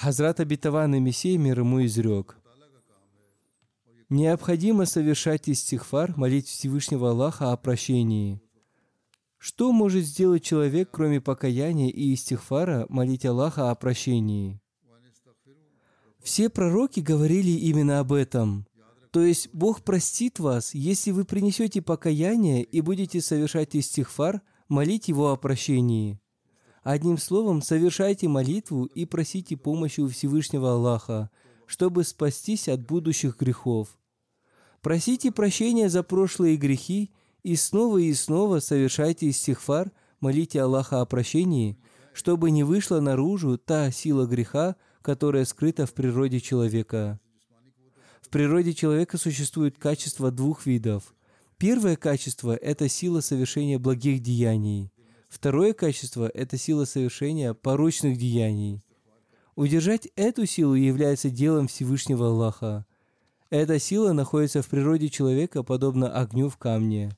[0.00, 2.38] Хазрат и Мессия мир ему изрек.
[4.08, 8.40] Необходимо совершать истихфар, молить Всевышнего Аллаха о прощении.
[9.36, 14.58] Что может сделать человек, кроме покаяния и истихфара, молить Аллаха о прощении?
[16.22, 18.66] Все пророки говорили именно об этом.
[19.10, 25.30] То есть Бог простит вас, если вы принесете покаяние и будете совершать истихфар, молить Его
[25.30, 26.18] о прощении.
[26.82, 31.30] Одним словом, совершайте молитву и просите помощи у Всевышнего Аллаха,
[31.66, 33.98] чтобы спастись от будущих грехов.
[34.80, 37.12] Просите прощения за прошлые грехи
[37.42, 41.78] и снова и снова совершайте истихфар, молите Аллаха о прощении,
[42.14, 47.20] чтобы не вышла наружу та сила греха, которая скрыта в природе человека.
[48.22, 51.14] В природе человека существует качество двух видов.
[51.58, 54.90] Первое качество– это сила совершения благих деяний.
[55.30, 58.82] Второе качество– это сила совершения порочных деяний.
[59.54, 62.84] Удержать эту силу является делом Всевышнего Аллаха.
[63.48, 67.16] Эта сила находится в природе человека, подобно огню в камне.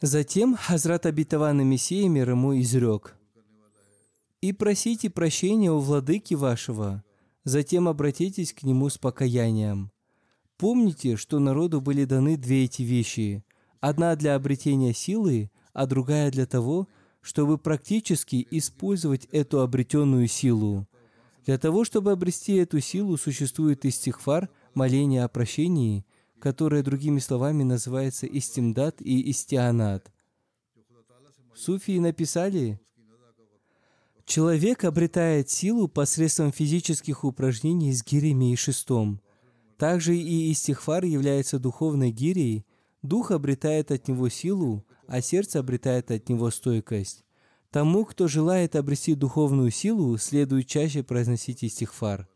[0.00, 3.16] Затем Хазрат Абитаван и Мессия мир ему изрек.
[4.40, 7.02] «И просите прощения у владыки вашего,
[7.48, 9.90] затем обратитесь к нему с покаянием.
[10.56, 13.44] Помните, что народу были даны две эти вещи
[13.80, 16.88] Одна для обретения силы, а другая для того,
[17.20, 20.86] чтобы практически использовать эту обретенную силу.
[21.44, 26.04] Для того, чтобы обрести эту силу, существует истихфар, моление о прощении,
[26.40, 30.12] которое другими словами называется истимдат и истианат.
[31.54, 32.80] Суфии написали,
[34.28, 39.22] Человек обретает силу посредством физических упражнений с гирями и шестом.
[39.78, 42.66] Также и истихфар является духовной гирей,
[43.00, 47.24] Дух обретает от него силу, а сердце обретает от него стойкость.
[47.70, 52.28] Тому, кто желает обрести духовную силу, следует чаще произносить истихфар.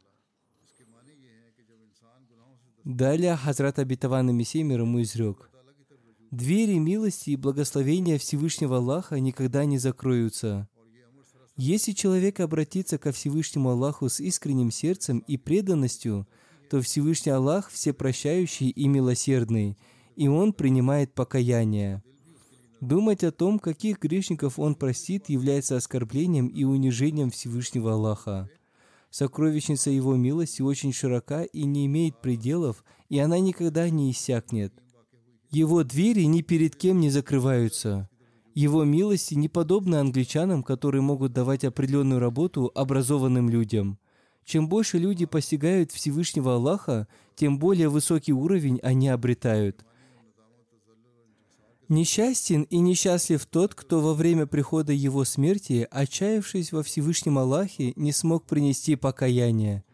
[2.84, 5.50] Далее Хазрат Абитаван Мессия мир ему изрек.
[6.30, 10.70] Двери милости и благословения Всевышнего Аллаха никогда не закроются.
[11.56, 16.26] Если человек обратится ко Всевышнему Аллаху с искренним сердцем и преданностью,
[16.70, 19.78] то Всевышний Аллах всепрощающий и милосердный–
[20.16, 22.02] и он принимает покаяние.
[22.80, 28.50] Думать о том, каких грешников он простит, является оскорблением и унижением Всевышнего Аллаха.
[29.10, 34.72] Сокровищница Его милости очень широка и не имеет пределов, и она никогда не иссякнет.
[35.50, 38.08] Его двери ни перед кем не закрываются.
[38.54, 43.98] Его милости не подобны англичанам, которые могут давать определенную работу образованным людям.
[44.44, 49.84] Чем больше люди постигают Всевышнего Аллаха, тем более высокий уровень они обретают–
[51.92, 58.12] Несчастен и несчастлив тот, кто во время прихода его смерти, отчаявшись во Всевышнем Аллахе, не
[58.12, 59.84] смог принести покаяние.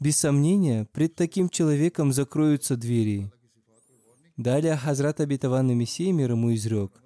[0.00, 3.30] Без сомнения, пред таким человеком закроются двери.
[4.38, 7.02] Далее Хазрат обетованный Мессия мир ему изрек.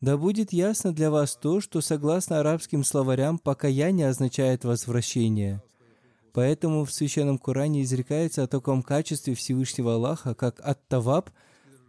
[0.00, 5.62] Да будет ясно для вас то, что согласно арабским словарям покаяние означает возвращение.
[6.32, 11.30] Поэтому в Священном Коране изрекается о таком качестве Всевышнего Аллаха, как ат-таваб–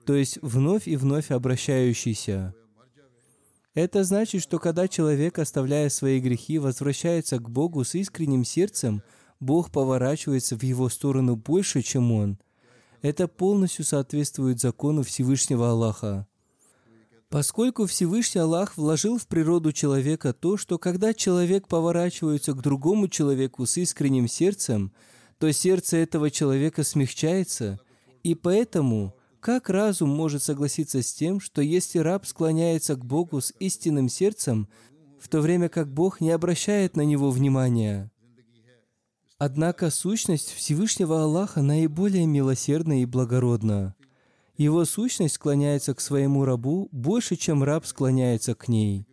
[0.05, 2.53] то есть вновь и вновь обращающийся.
[3.73, 9.01] Это значит, что когда человек, оставляя свои грехи, возвращается к Богу с искренним сердцем,
[9.41, 12.37] Бог поворачивается в его сторону больше, чем он.
[13.01, 16.25] Это полностью соответствует закону Всевышнего Аллаха.
[17.35, 23.65] Поскольку Всевышний Аллах вложил в природу человека то, что когда человек поворачивается к другому человеку
[23.65, 24.93] с искренним сердцем,
[25.37, 27.77] то сердце этого человека смягчается,
[28.23, 33.53] и поэтому как разум может согласиться с тем, что если раб склоняется к Богу с
[33.59, 34.69] истинным сердцем,
[35.19, 38.13] в то время как Бог не обращает на него внимания?
[39.37, 43.93] Однако сущность Всевышнего Аллаха наиболее милосердна и благородна.
[44.57, 49.05] Его сущность склоняется к своему рабу больше, чем раб склоняется к ней.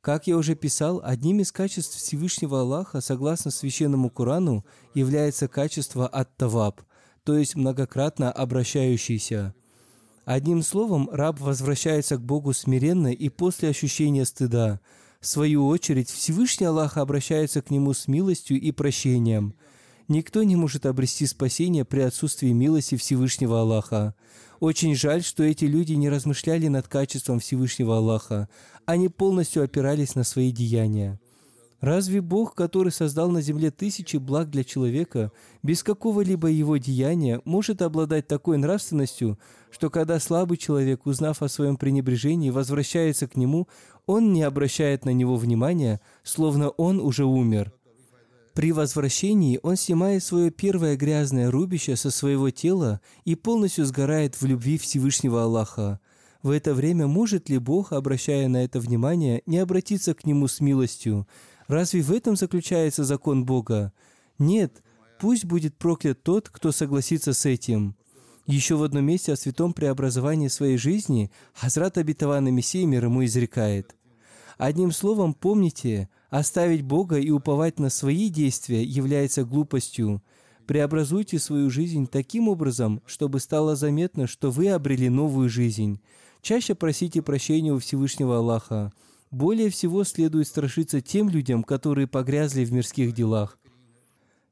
[0.00, 4.64] Как я уже писал, одним из качеств Всевышнего Аллаха, согласно Священному Корану,
[4.94, 6.80] является качество ат-таваб,
[7.22, 9.54] то есть многократно обращающийся.
[10.24, 14.80] Одним словом, раб возвращается к Богу смиренно и после ощущения стыда.
[15.20, 19.54] В свою очередь, Всевышний Аллах обращается к нему с милостью и прощением.
[20.08, 24.16] Никто не может обрести спасение при отсутствии милости Всевышнего Аллаха.
[24.62, 28.48] Очень жаль, что эти люди не размышляли над качеством Всевышнего Аллаха.
[28.86, 31.18] Они полностью опирались на свои деяния.
[31.80, 35.32] Разве Бог, который создал на земле тысячи благ для человека,
[35.64, 39.36] без какого-либо его деяния, может обладать такой нравственностью,
[39.72, 43.66] что когда слабый человек, узнав о своем пренебрежении, возвращается к нему,
[44.06, 47.72] он не обращает на него внимания, словно он уже умер?
[48.54, 54.44] При возвращении он снимает свое первое грязное рубище со своего тела и полностью сгорает в
[54.44, 56.00] любви Всевышнего Аллаха.
[56.42, 60.60] В это время может ли Бог, обращая на это внимание, не обратиться к нему с
[60.60, 61.26] милостью–
[61.68, 63.92] Разве в этом заключается закон Бога?
[64.38, 64.82] Нет,
[65.18, 67.96] пусть будет проклят тот, кто согласится с этим.
[68.46, 73.96] Еще в одном месте о святом преобразовании своей жизни Хазрат обетованный Мессия мир ему изрекает.
[74.58, 80.22] Одним словом, помните, оставить Бога и уповать на свои действия является глупостью.
[80.66, 86.00] Преобразуйте свою жизнь таким образом, чтобы стало заметно, что вы обрели новую жизнь.
[86.40, 88.94] Чаще просите прощения у Всевышнего Аллаха.
[89.30, 93.58] Более всего следует страшиться тем людям, которые погрязли в мирских делах.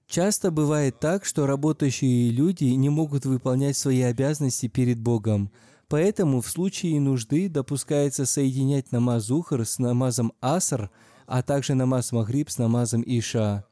[0.07, 5.51] Часто бывает так, что работающие люди не могут выполнять свои обязанности перед Богом.
[5.89, 10.91] Поэтому в случае нужды допускается соединять намаз Зухр с намазом Аср,
[11.31, 13.65] а также намаз Магриб с намазом Иша.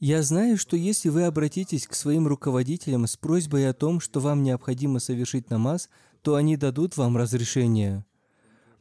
[0.00, 4.42] Я знаю, что если вы обратитесь к своим руководителям с просьбой о том, что вам
[4.42, 5.88] необходимо совершить намаз,
[6.22, 8.04] то они дадут вам разрешение.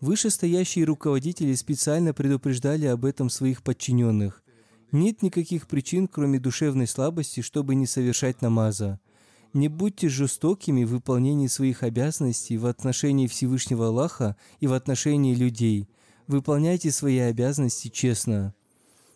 [0.01, 4.43] Вышестоящие руководители специально предупреждали об этом своих подчиненных.
[4.91, 8.99] Нет никаких причин, кроме душевной слабости, чтобы не совершать намаза.
[9.53, 15.87] Не будьте жестокими в выполнении своих обязанностей в отношении Всевышнего Аллаха и в отношении людей.
[16.27, 18.53] Выполняйте свои обязанности честно.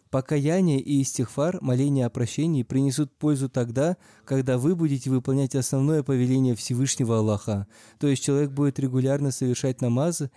[0.10, 6.56] Покаяние и истихфар, моление о прощении, принесут пользу тогда, когда вы будете выполнять основное повеление
[6.56, 7.68] Всевышнего Аллаха.
[8.00, 10.32] То есть человек будет регулярно совершать намазы,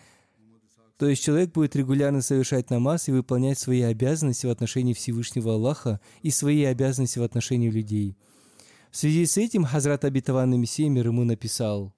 [1.00, 5.98] то есть человек будет регулярно совершать намаз и выполнять свои обязанности в отношении Всевышнего Аллаха
[6.20, 8.18] и свои обязанности в отношении людей.
[8.90, 11.94] В связи с этим Хазрат Абитаванный Мессия мир ему написал,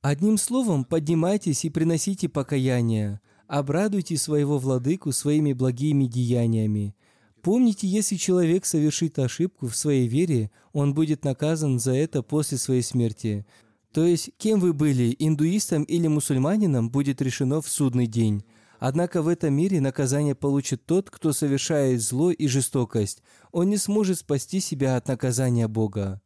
[0.00, 6.94] «Одним словом, поднимайтесь и приносите покаяние, обрадуйте своего владыку своими благими деяниями.
[7.42, 12.82] Помните, если человек совершит ошибку в своей вере, он будет наказан за это после своей
[12.82, 13.46] смерти.
[13.92, 18.44] То есть, кем вы были, индуистом или мусульманином, будет решено в судный день.
[18.80, 23.22] Однако в этом мире наказание получит тот, кто совершает зло и жестокость.
[23.50, 26.20] Он не сможет спасти себя от наказания Бога.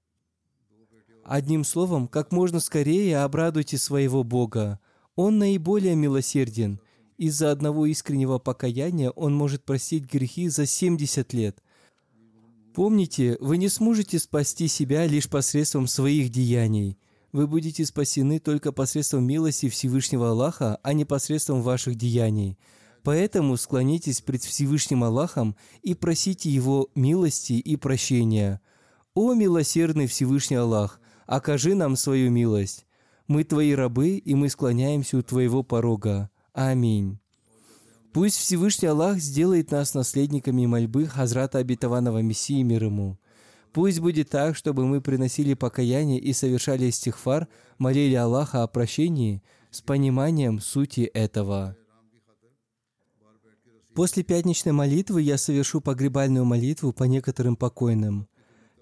[1.25, 4.81] Одним словом, как можно скорее обрадуйте своего Бога.
[5.14, 6.81] Он наиболее милосерден.
[7.23, 11.62] Из-за одного искреннего покаяния он может простить грехи за 70 лет.
[12.75, 16.99] Помните, вы не сможете спасти себя лишь посредством своих деяний–
[17.33, 22.59] вы будете спасены только посредством милости Всевышнего Аллаха, а не посредством ваших деяний.
[23.05, 28.61] Поэтому склонитесь пред Всевышним Аллахом и просите Его милости и прощения.
[29.14, 32.85] «О милосердный Всевышний Аллах, окажи нам свою милость!»
[33.29, 36.29] Мы Твои рабы, и мы склоняемся у Твоего порога.
[36.53, 37.18] Аминь.
[38.12, 43.18] Пусть Всевышний Аллах сделает нас наследниками мольбы Хазрата Обетованного Мессии мир ему.
[43.72, 47.48] Пусть будет так, чтобы мы приносили покаяние и совершали стихфар,
[47.78, 51.74] молили Аллаха о прощении с пониманием сути этого.
[53.94, 58.28] После пятничной молитвы я совершу погребальную молитву по некоторым покойным.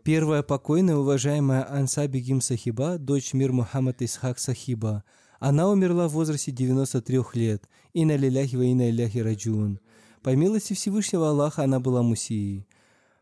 [0.02, 5.04] Первая покойная, уважаемая Анса Бегим Сахиба, дочь мир Мухаммад Исхак Сахиба.
[5.40, 7.68] Она умерла в возрасте 93 лет.
[7.94, 9.80] Инна лиляхи ва инна иляхи раджун.
[10.22, 12.68] По милости Всевышнего Аллаха она была мусией.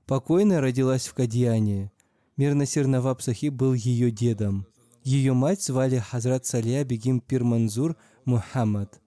[0.05, 1.93] Покойная родилась в Кадьяне.
[2.37, 4.67] Мир Насир Наваб Сахиб был ее дедом.
[5.05, 9.01] Ее мать звали Хазрат Салия Бегим Пирманзур Мухаммад.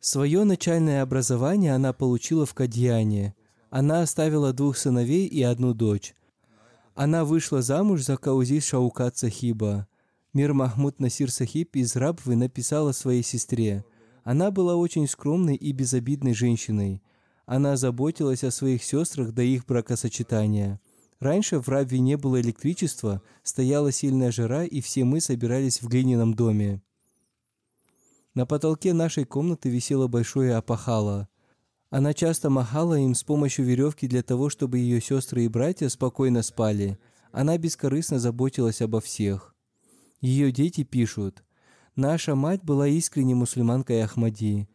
[0.00, 3.36] Свое начальное образование она получила в Кадьяне.
[3.70, 6.14] Она оставила двух сыновей и одну дочь.
[6.96, 9.86] Она вышла замуж за Каузи Шаукат Сахиба.
[10.36, 13.86] Мир Махмуд Насир Сахиб из Рабвы написала своей сестре.
[14.22, 17.02] Она была очень скромной и безобидной женщиной.
[17.46, 20.78] Она заботилась о своих сестрах до их бракосочетания.
[21.20, 26.34] Раньше в Рабве не было электричества, стояла сильная жара, и все мы собирались в глиняном
[26.34, 26.82] доме.
[28.34, 31.30] На потолке нашей комнаты висело большое опахало.
[31.88, 36.42] Она часто махала им с помощью веревки для того, чтобы ее сестры и братья спокойно
[36.42, 36.98] спали.
[37.32, 39.55] Она бескорыстно заботилась обо всех.
[40.20, 41.44] Ее дети пишут,
[41.94, 44.68] «Наша мать была искренней мусульманкой Ахмади.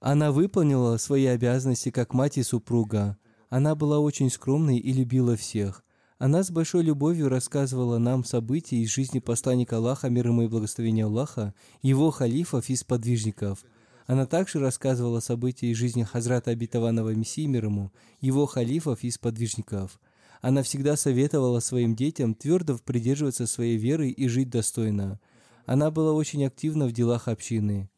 [0.00, 3.16] Она выполнила свои обязанности как мать и супруга.
[3.48, 5.84] Она была очень скромной и любила всех.
[6.18, 11.06] Она с большой любовью рассказывала нам события из жизни посланника Аллаха, мир ему и благословения
[11.06, 13.64] Аллаха, его халифов и сподвижников–
[14.06, 20.00] она также рассказывала события из жизни Хазрата Обетованного Мессии мир ему, его халифов и сподвижников.
[20.42, 25.20] Она всегда советовала своим детям твердо придерживаться своей веры и жить достойно.
[25.66, 27.88] Она была очень активна в делах общины.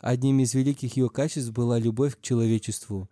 [0.00, 3.10] Одним из великих ее качеств была любовь к человечеству.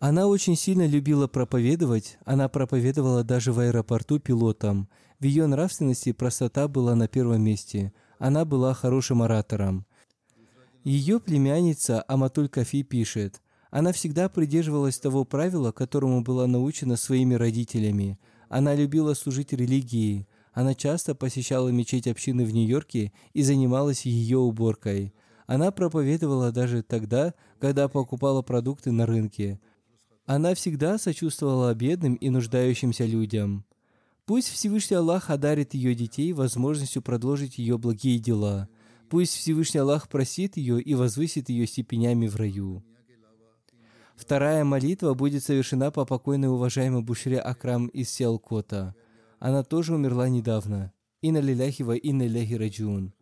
[0.00, 4.88] Она очень сильно любила проповедовать, она проповедовала даже в аэропорту пилотам.
[5.20, 7.92] В ее нравственности простота была на первом месте.
[8.18, 9.86] Она была хорошим оратором.
[10.82, 13.40] Ее племянница Аматуль Кафи пишет,
[13.76, 18.18] она всегда придерживалась того правила, которому была научена своими родителями.
[18.48, 20.26] Она любила служить религии.
[20.54, 25.12] Она часто посещала мечеть общины в Нью-Йорке и занималась ее уборкой.
[25.46, 29.60] Она проповедовала даже тогда, когда покупала продукты на рынке.
[30.24, 33.66] Она всегда сочувствовала бедным и нуждающимся людям.
[34.24, 38.70] Пусть Всевышний Аллах одарит ее детей возможностью продолжить ее благие дела–
[39.08, 42.82] Пусть Всевышний Аллах просит ее и возвысит ее степенями в раю.
[44.16, 48.94] Вторая молитва будет совершена по покойной уважаемой Бушре Акрам из Сиалкота.
[49.38, 50.92] Она тоже умерла недавно.
[51.20, 53.12] Инна лиляхи ва инна ляхи.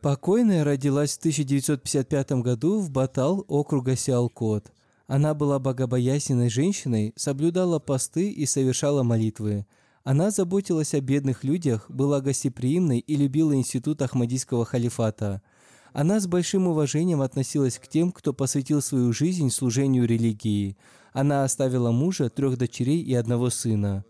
[0.00, 4.72] Покойная родилась в 1955 году в Батал округа Сиалкот.
[5.06, 9.66] Она была богобоязненной женщиной, соблюдала посты и совершала молитвы.
[10.02, 15.42] Она заботилась о бедных людях, была гостеприимной и любила институт Ахмадийского халифата.
[15.94, 20.76] Она с большим уважением относилась к тем, кто посвятил свою жизнь служению религии.
[21.12, 24.04] Она оставила мужа, трех дочерей и одного сына.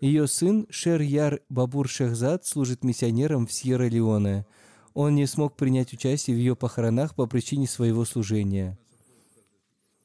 [0.00, 4.46] Ее сын Шер-Яр Бабур Шехзад служит миссионером в Сьерра-Леоне.
[4.94, 8.78] Он не смог принять участие в ее похоронах по причине своего служения.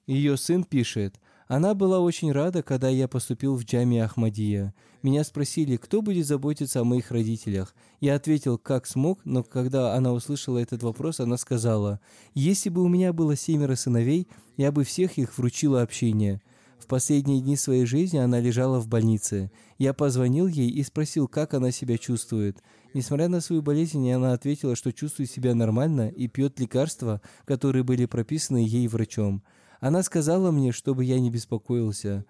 [0.05, 1.21] Ее сын пишет,
[1.55, 4.73] она была очень рада, когда я поступил в джами Ахмадия.
[5.03, 7.75] Меня спросили, кто будет заботиться о моих родителях.
[8.01, 11.99] Я ответил, как смог, но когда она услышала этот вопрос, она сказала,
[12.33, 14.27] «Если бы у меня было семеро сыновей,
[14.57, 16.41] я бы всех их вручила общение».
[16.79, 19.51] В последние дни своей жизни она лежала в больнице.
[19.77, 22.63] Я позвонил ей и спросил, как она себя чувствует.
[22.95, 28.05] Несмотря на свою болезнь, она ответила, что чувствует себя нормально и пьет лекарства, которые были
[28.05, 29.43] прописаны ей врачом.
[29.83, 32.23] Она сказала мне, чтобы я не беспокоился.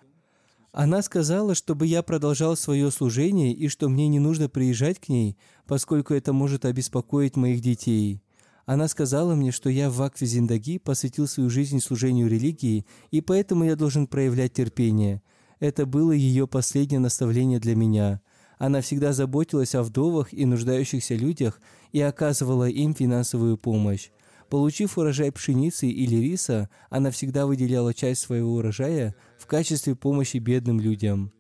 [0.72, 5.38] Она сказала, чтобы я продолжал свое служение и что мне не нужно приезжать к ней,
[5.68, 8.24] поскольку это может обеспокоить моих детей.
[8.66, 13.66] Она сказала мне, что я в Акве Зиндаги посвятил свою жизнь служению религии, и поэтому
[13.66, 15.22] я должен проявлять терпение.
[15.60, 18.20] Это было ее последнее наставление для меня.
[18.58, 24.10] Она всегда заботилась о вдовах и нуждающихся людях и оказывала им финансовую помощь.
[24.54, 30.80] Получив урожай пшеницы или риса, она всегда выделяла часть своего урожая в качестве помощи бедным
[30.80, 31.34] людям.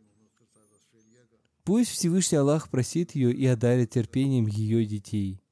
[1.63, 5.42] Пусть Всевышний Аллах просит ее и одарит терпением ее детей.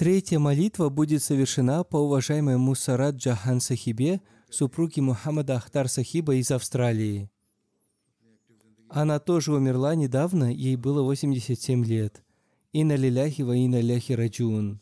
[0.00, 7.30] Третья молитва будет совершена по уважаемой Мусарат Джахан Сахибе, супруге Мухаммада Ахтар Сахиба из Австралии.
[8.88, 12.24] Она тоже умерла недавно, ей было 87 лет.
[12.72, 14.80] Инна лиляхи ва инна ляхи раджун.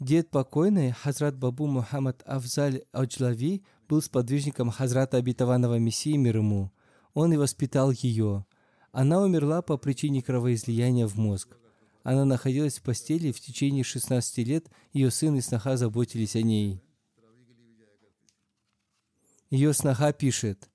[0.00, 6.72] Дед покойной, Хазрат Бабу Мухаммад Афзаль Аджлави, был сподвижником Хазрата Обетованного Мессии мир ему.
[7.14, 8.46] Он и воспитал ее.
[8.90, 11.56] Она умерла по причине кровоизлияния в мозг.
[12.02, 16.82] Она находилась в постели в течение 16 лет, ее сын и сноха заботились о ней.
[19.50, 20.70] Ее сноха пишет,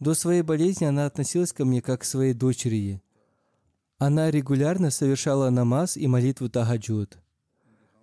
[0.00, 3.02] «До своей болезни она относилась ко мне как к своей дочери.
[3.98, 7.18] Она регулярно совершала намаз и молитву тахаджуд.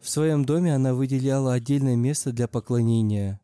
[0.01, 3.39] В своем доме она выделяла отдельное место для поклонения.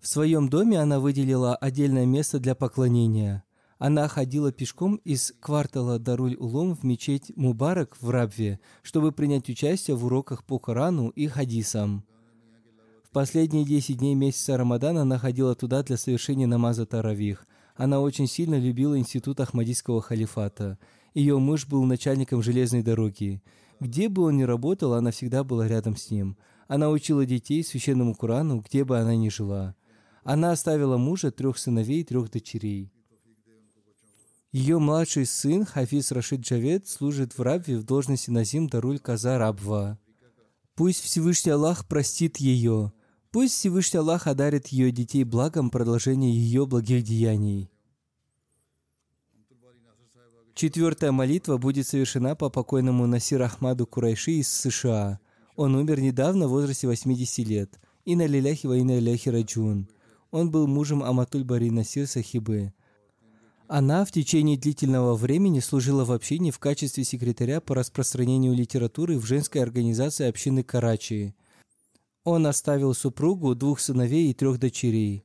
[0.00, 3.44] В своем доме она выделила отдельное место для поклонения.
[3.84, 10.04] Она ходила пешком из квартала Даруль-Улум в мечеть Мубарак в Рабве, чтобы принять участие в
[10.04, 12.04] уроках по Корану и хадисам.
[13.02, 17.44] В последние 10 дней месяца Рамадана она ходила туда для совершения намаза Таравих.
[17.74, 20.78] Она очень сильно любила институт Ахмадийского халифата.
[21.12, 23.42] Ее муж был начальником железной дороги.
[23.80, 26.36] Где бы он ни работал, она всегда была рядом с ним.
[26.68, 29.74] Она учила детей священному Курану, где бы она ни жила.
[30.22, 32.92] Она оставила мужа, трех сыновей и трех дочерей.
[34.52, 39.98] Ее младший сын Хафиз Рашид Джавед служит в Рабве в должности Назим Даруль Каза Рабва.
[40.74, 42.92] Пусть Всевышний Аллах простит ее.
[43.30, 47.70] Пусть Всевышний Аллах одарит ее детей благом продолжения ее благих деяний.
[50.54, 55.18] Четвертая молитва будет совершена по покойному Насир Ахмаду Курайши из США.
[55.56, 57.80] Он умер недавно в возрасте 80 лет.
[58.04, 59.88] И на лиляхи ва ляхи раджун.
[60.30, 62.74] Он был мужем Аматуль Бари Насир Сахибы.
[63.74, 69.24] Она в течение длительного времени служила в общине в качестве секретаря по распространению литературы в
[69.24, 71.34] женской организации общины Карачи.
[72.22, 75.24] Он оставил супругу, двух сыновей и трех дочерей.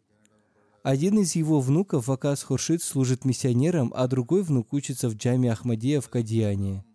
[0.81, 5.99] Один из его внуков, Вакас Хуршит, служит миссионером, а другой внук учится в джаме Ахмадия
[5.99, 6.85] в Кадьяне.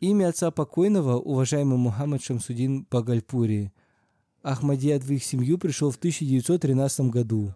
[0.00, 3.74] Имя отца покойного, уважаемый Мухаммад Шамсудин Багальпури.
[4.42, 7.54] Ахмадият в их семью пришел в 1913 году.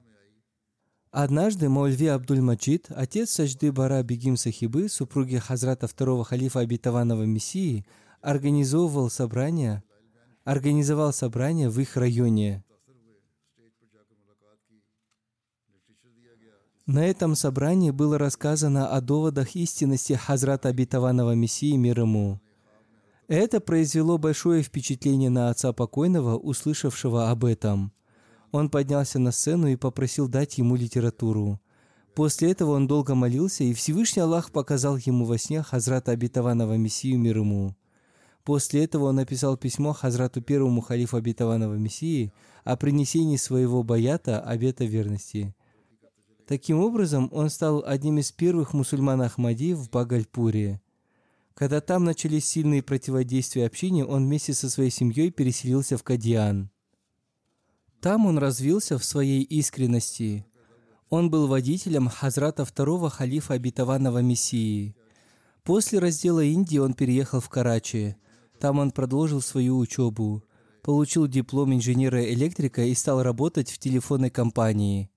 [1.10, 7.84] Однажды Маульви Абдуль-Маджид, отец Сажды Бара Бегим Сахибы, супруги Хазрата второго халифа обетованного Мессии,
[8.20, 9.82] организовывал собрание,
[10.44, 12.62] организовал собрание в их районе.
[16.86, 22.40] На этом собрании было рассказано о доводах истинности Хазрата обетованного Мессии мир ему.
[23.26, 27.92] Это произвело большое впечатление на отца покойного, услышавшего об этом–
[28.52, 31.60] он поднялся на сцену и попросил дать ему литературу.
[32.14, 37.18] После этого он долго молился, и Всевышний Аллах показал ему во сне Хазрата обетованного Мессию
[37.18, 37.76] мир ему.
[38.44, 42.32] После этого он написал письмо Хазрату первому халифу обетованного Мессии
[42.64, 45.54] о принесении своего баята обета верности.
[46.46, 50.80] Таким образом, он стал одним из первых мусульман Ахмади в Багальпуре.
[51.54, 56.70] Когда там начались сильные противодействия общине, он вместе со своей семьей переселился в Кадиан.
[58.00, 60.46] Там он развился в своей искренности.
[61.10, 64.96] Он был водителем Хазрата второго халифа обетованного Мессии.
[65.64, 68.16] После раздела Индии он переехал в Карачи.
[68.58, 70.42] Там он продолжил свою учебу,
[70.82, 75.10] получил диплом инженера-электрика и стал работать в телефонной компании.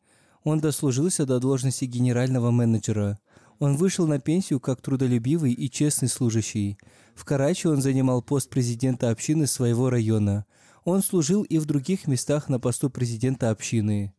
[0.43, 3.19] Он дослужился до должности генерального менеджера.
[3.59, 6.77] Он вышел на пенсию как трудолюбивый и честный служащий.
[7.15, 10.45] В Карачи он занимал пост президента общины своего района–
[10.85, 14.13] он служил и в других местах на посту президента общины.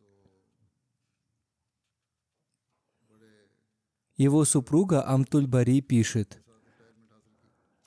[4.17, 6.41] Его супруга Амтуль Бари пишет,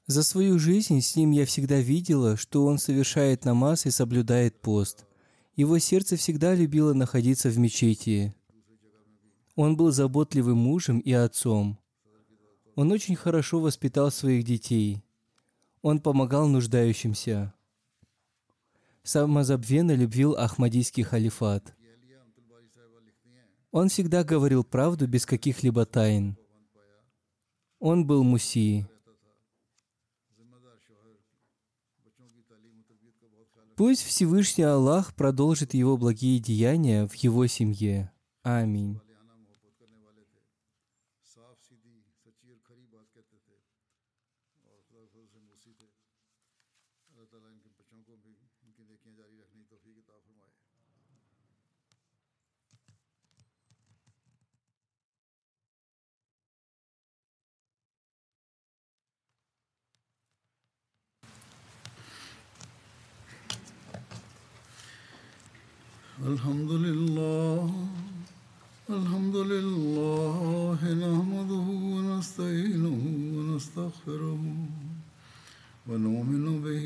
[0.08, 5.06] «За свою жизнь с ним я всегда видела, что он совершает намаз и соблюдает пост.
[5.56, 8.36] Его сердце всегда любило находиться в мечети.
[9.56, 11.80] Он был заботливым мужем и отцом.
[12.76, 15.04] Он очень хорошо воспитал своих детей.
[15.82, 17.54] Он помогал нуждающимся
[19.08, 21.74] самозабвенно любил Ахмадийский халифат.
[23.72, 26.38] Он всегда говорил правду без каких-либо тайн.
[27.80, 28.86] Он был муси.
[33.76, 38.12] Пусть Всевышний Аллах продолжит его благие деяния в его семье.
[38.42, 39.00] Аминь.
[66.24, 67.70] الحمد لله
[68.90, 72.98] الحمد لله نحمده ونستعينه
[73.38, 74.44] ونستغفره
[75.88, 76.86] ونؤمن به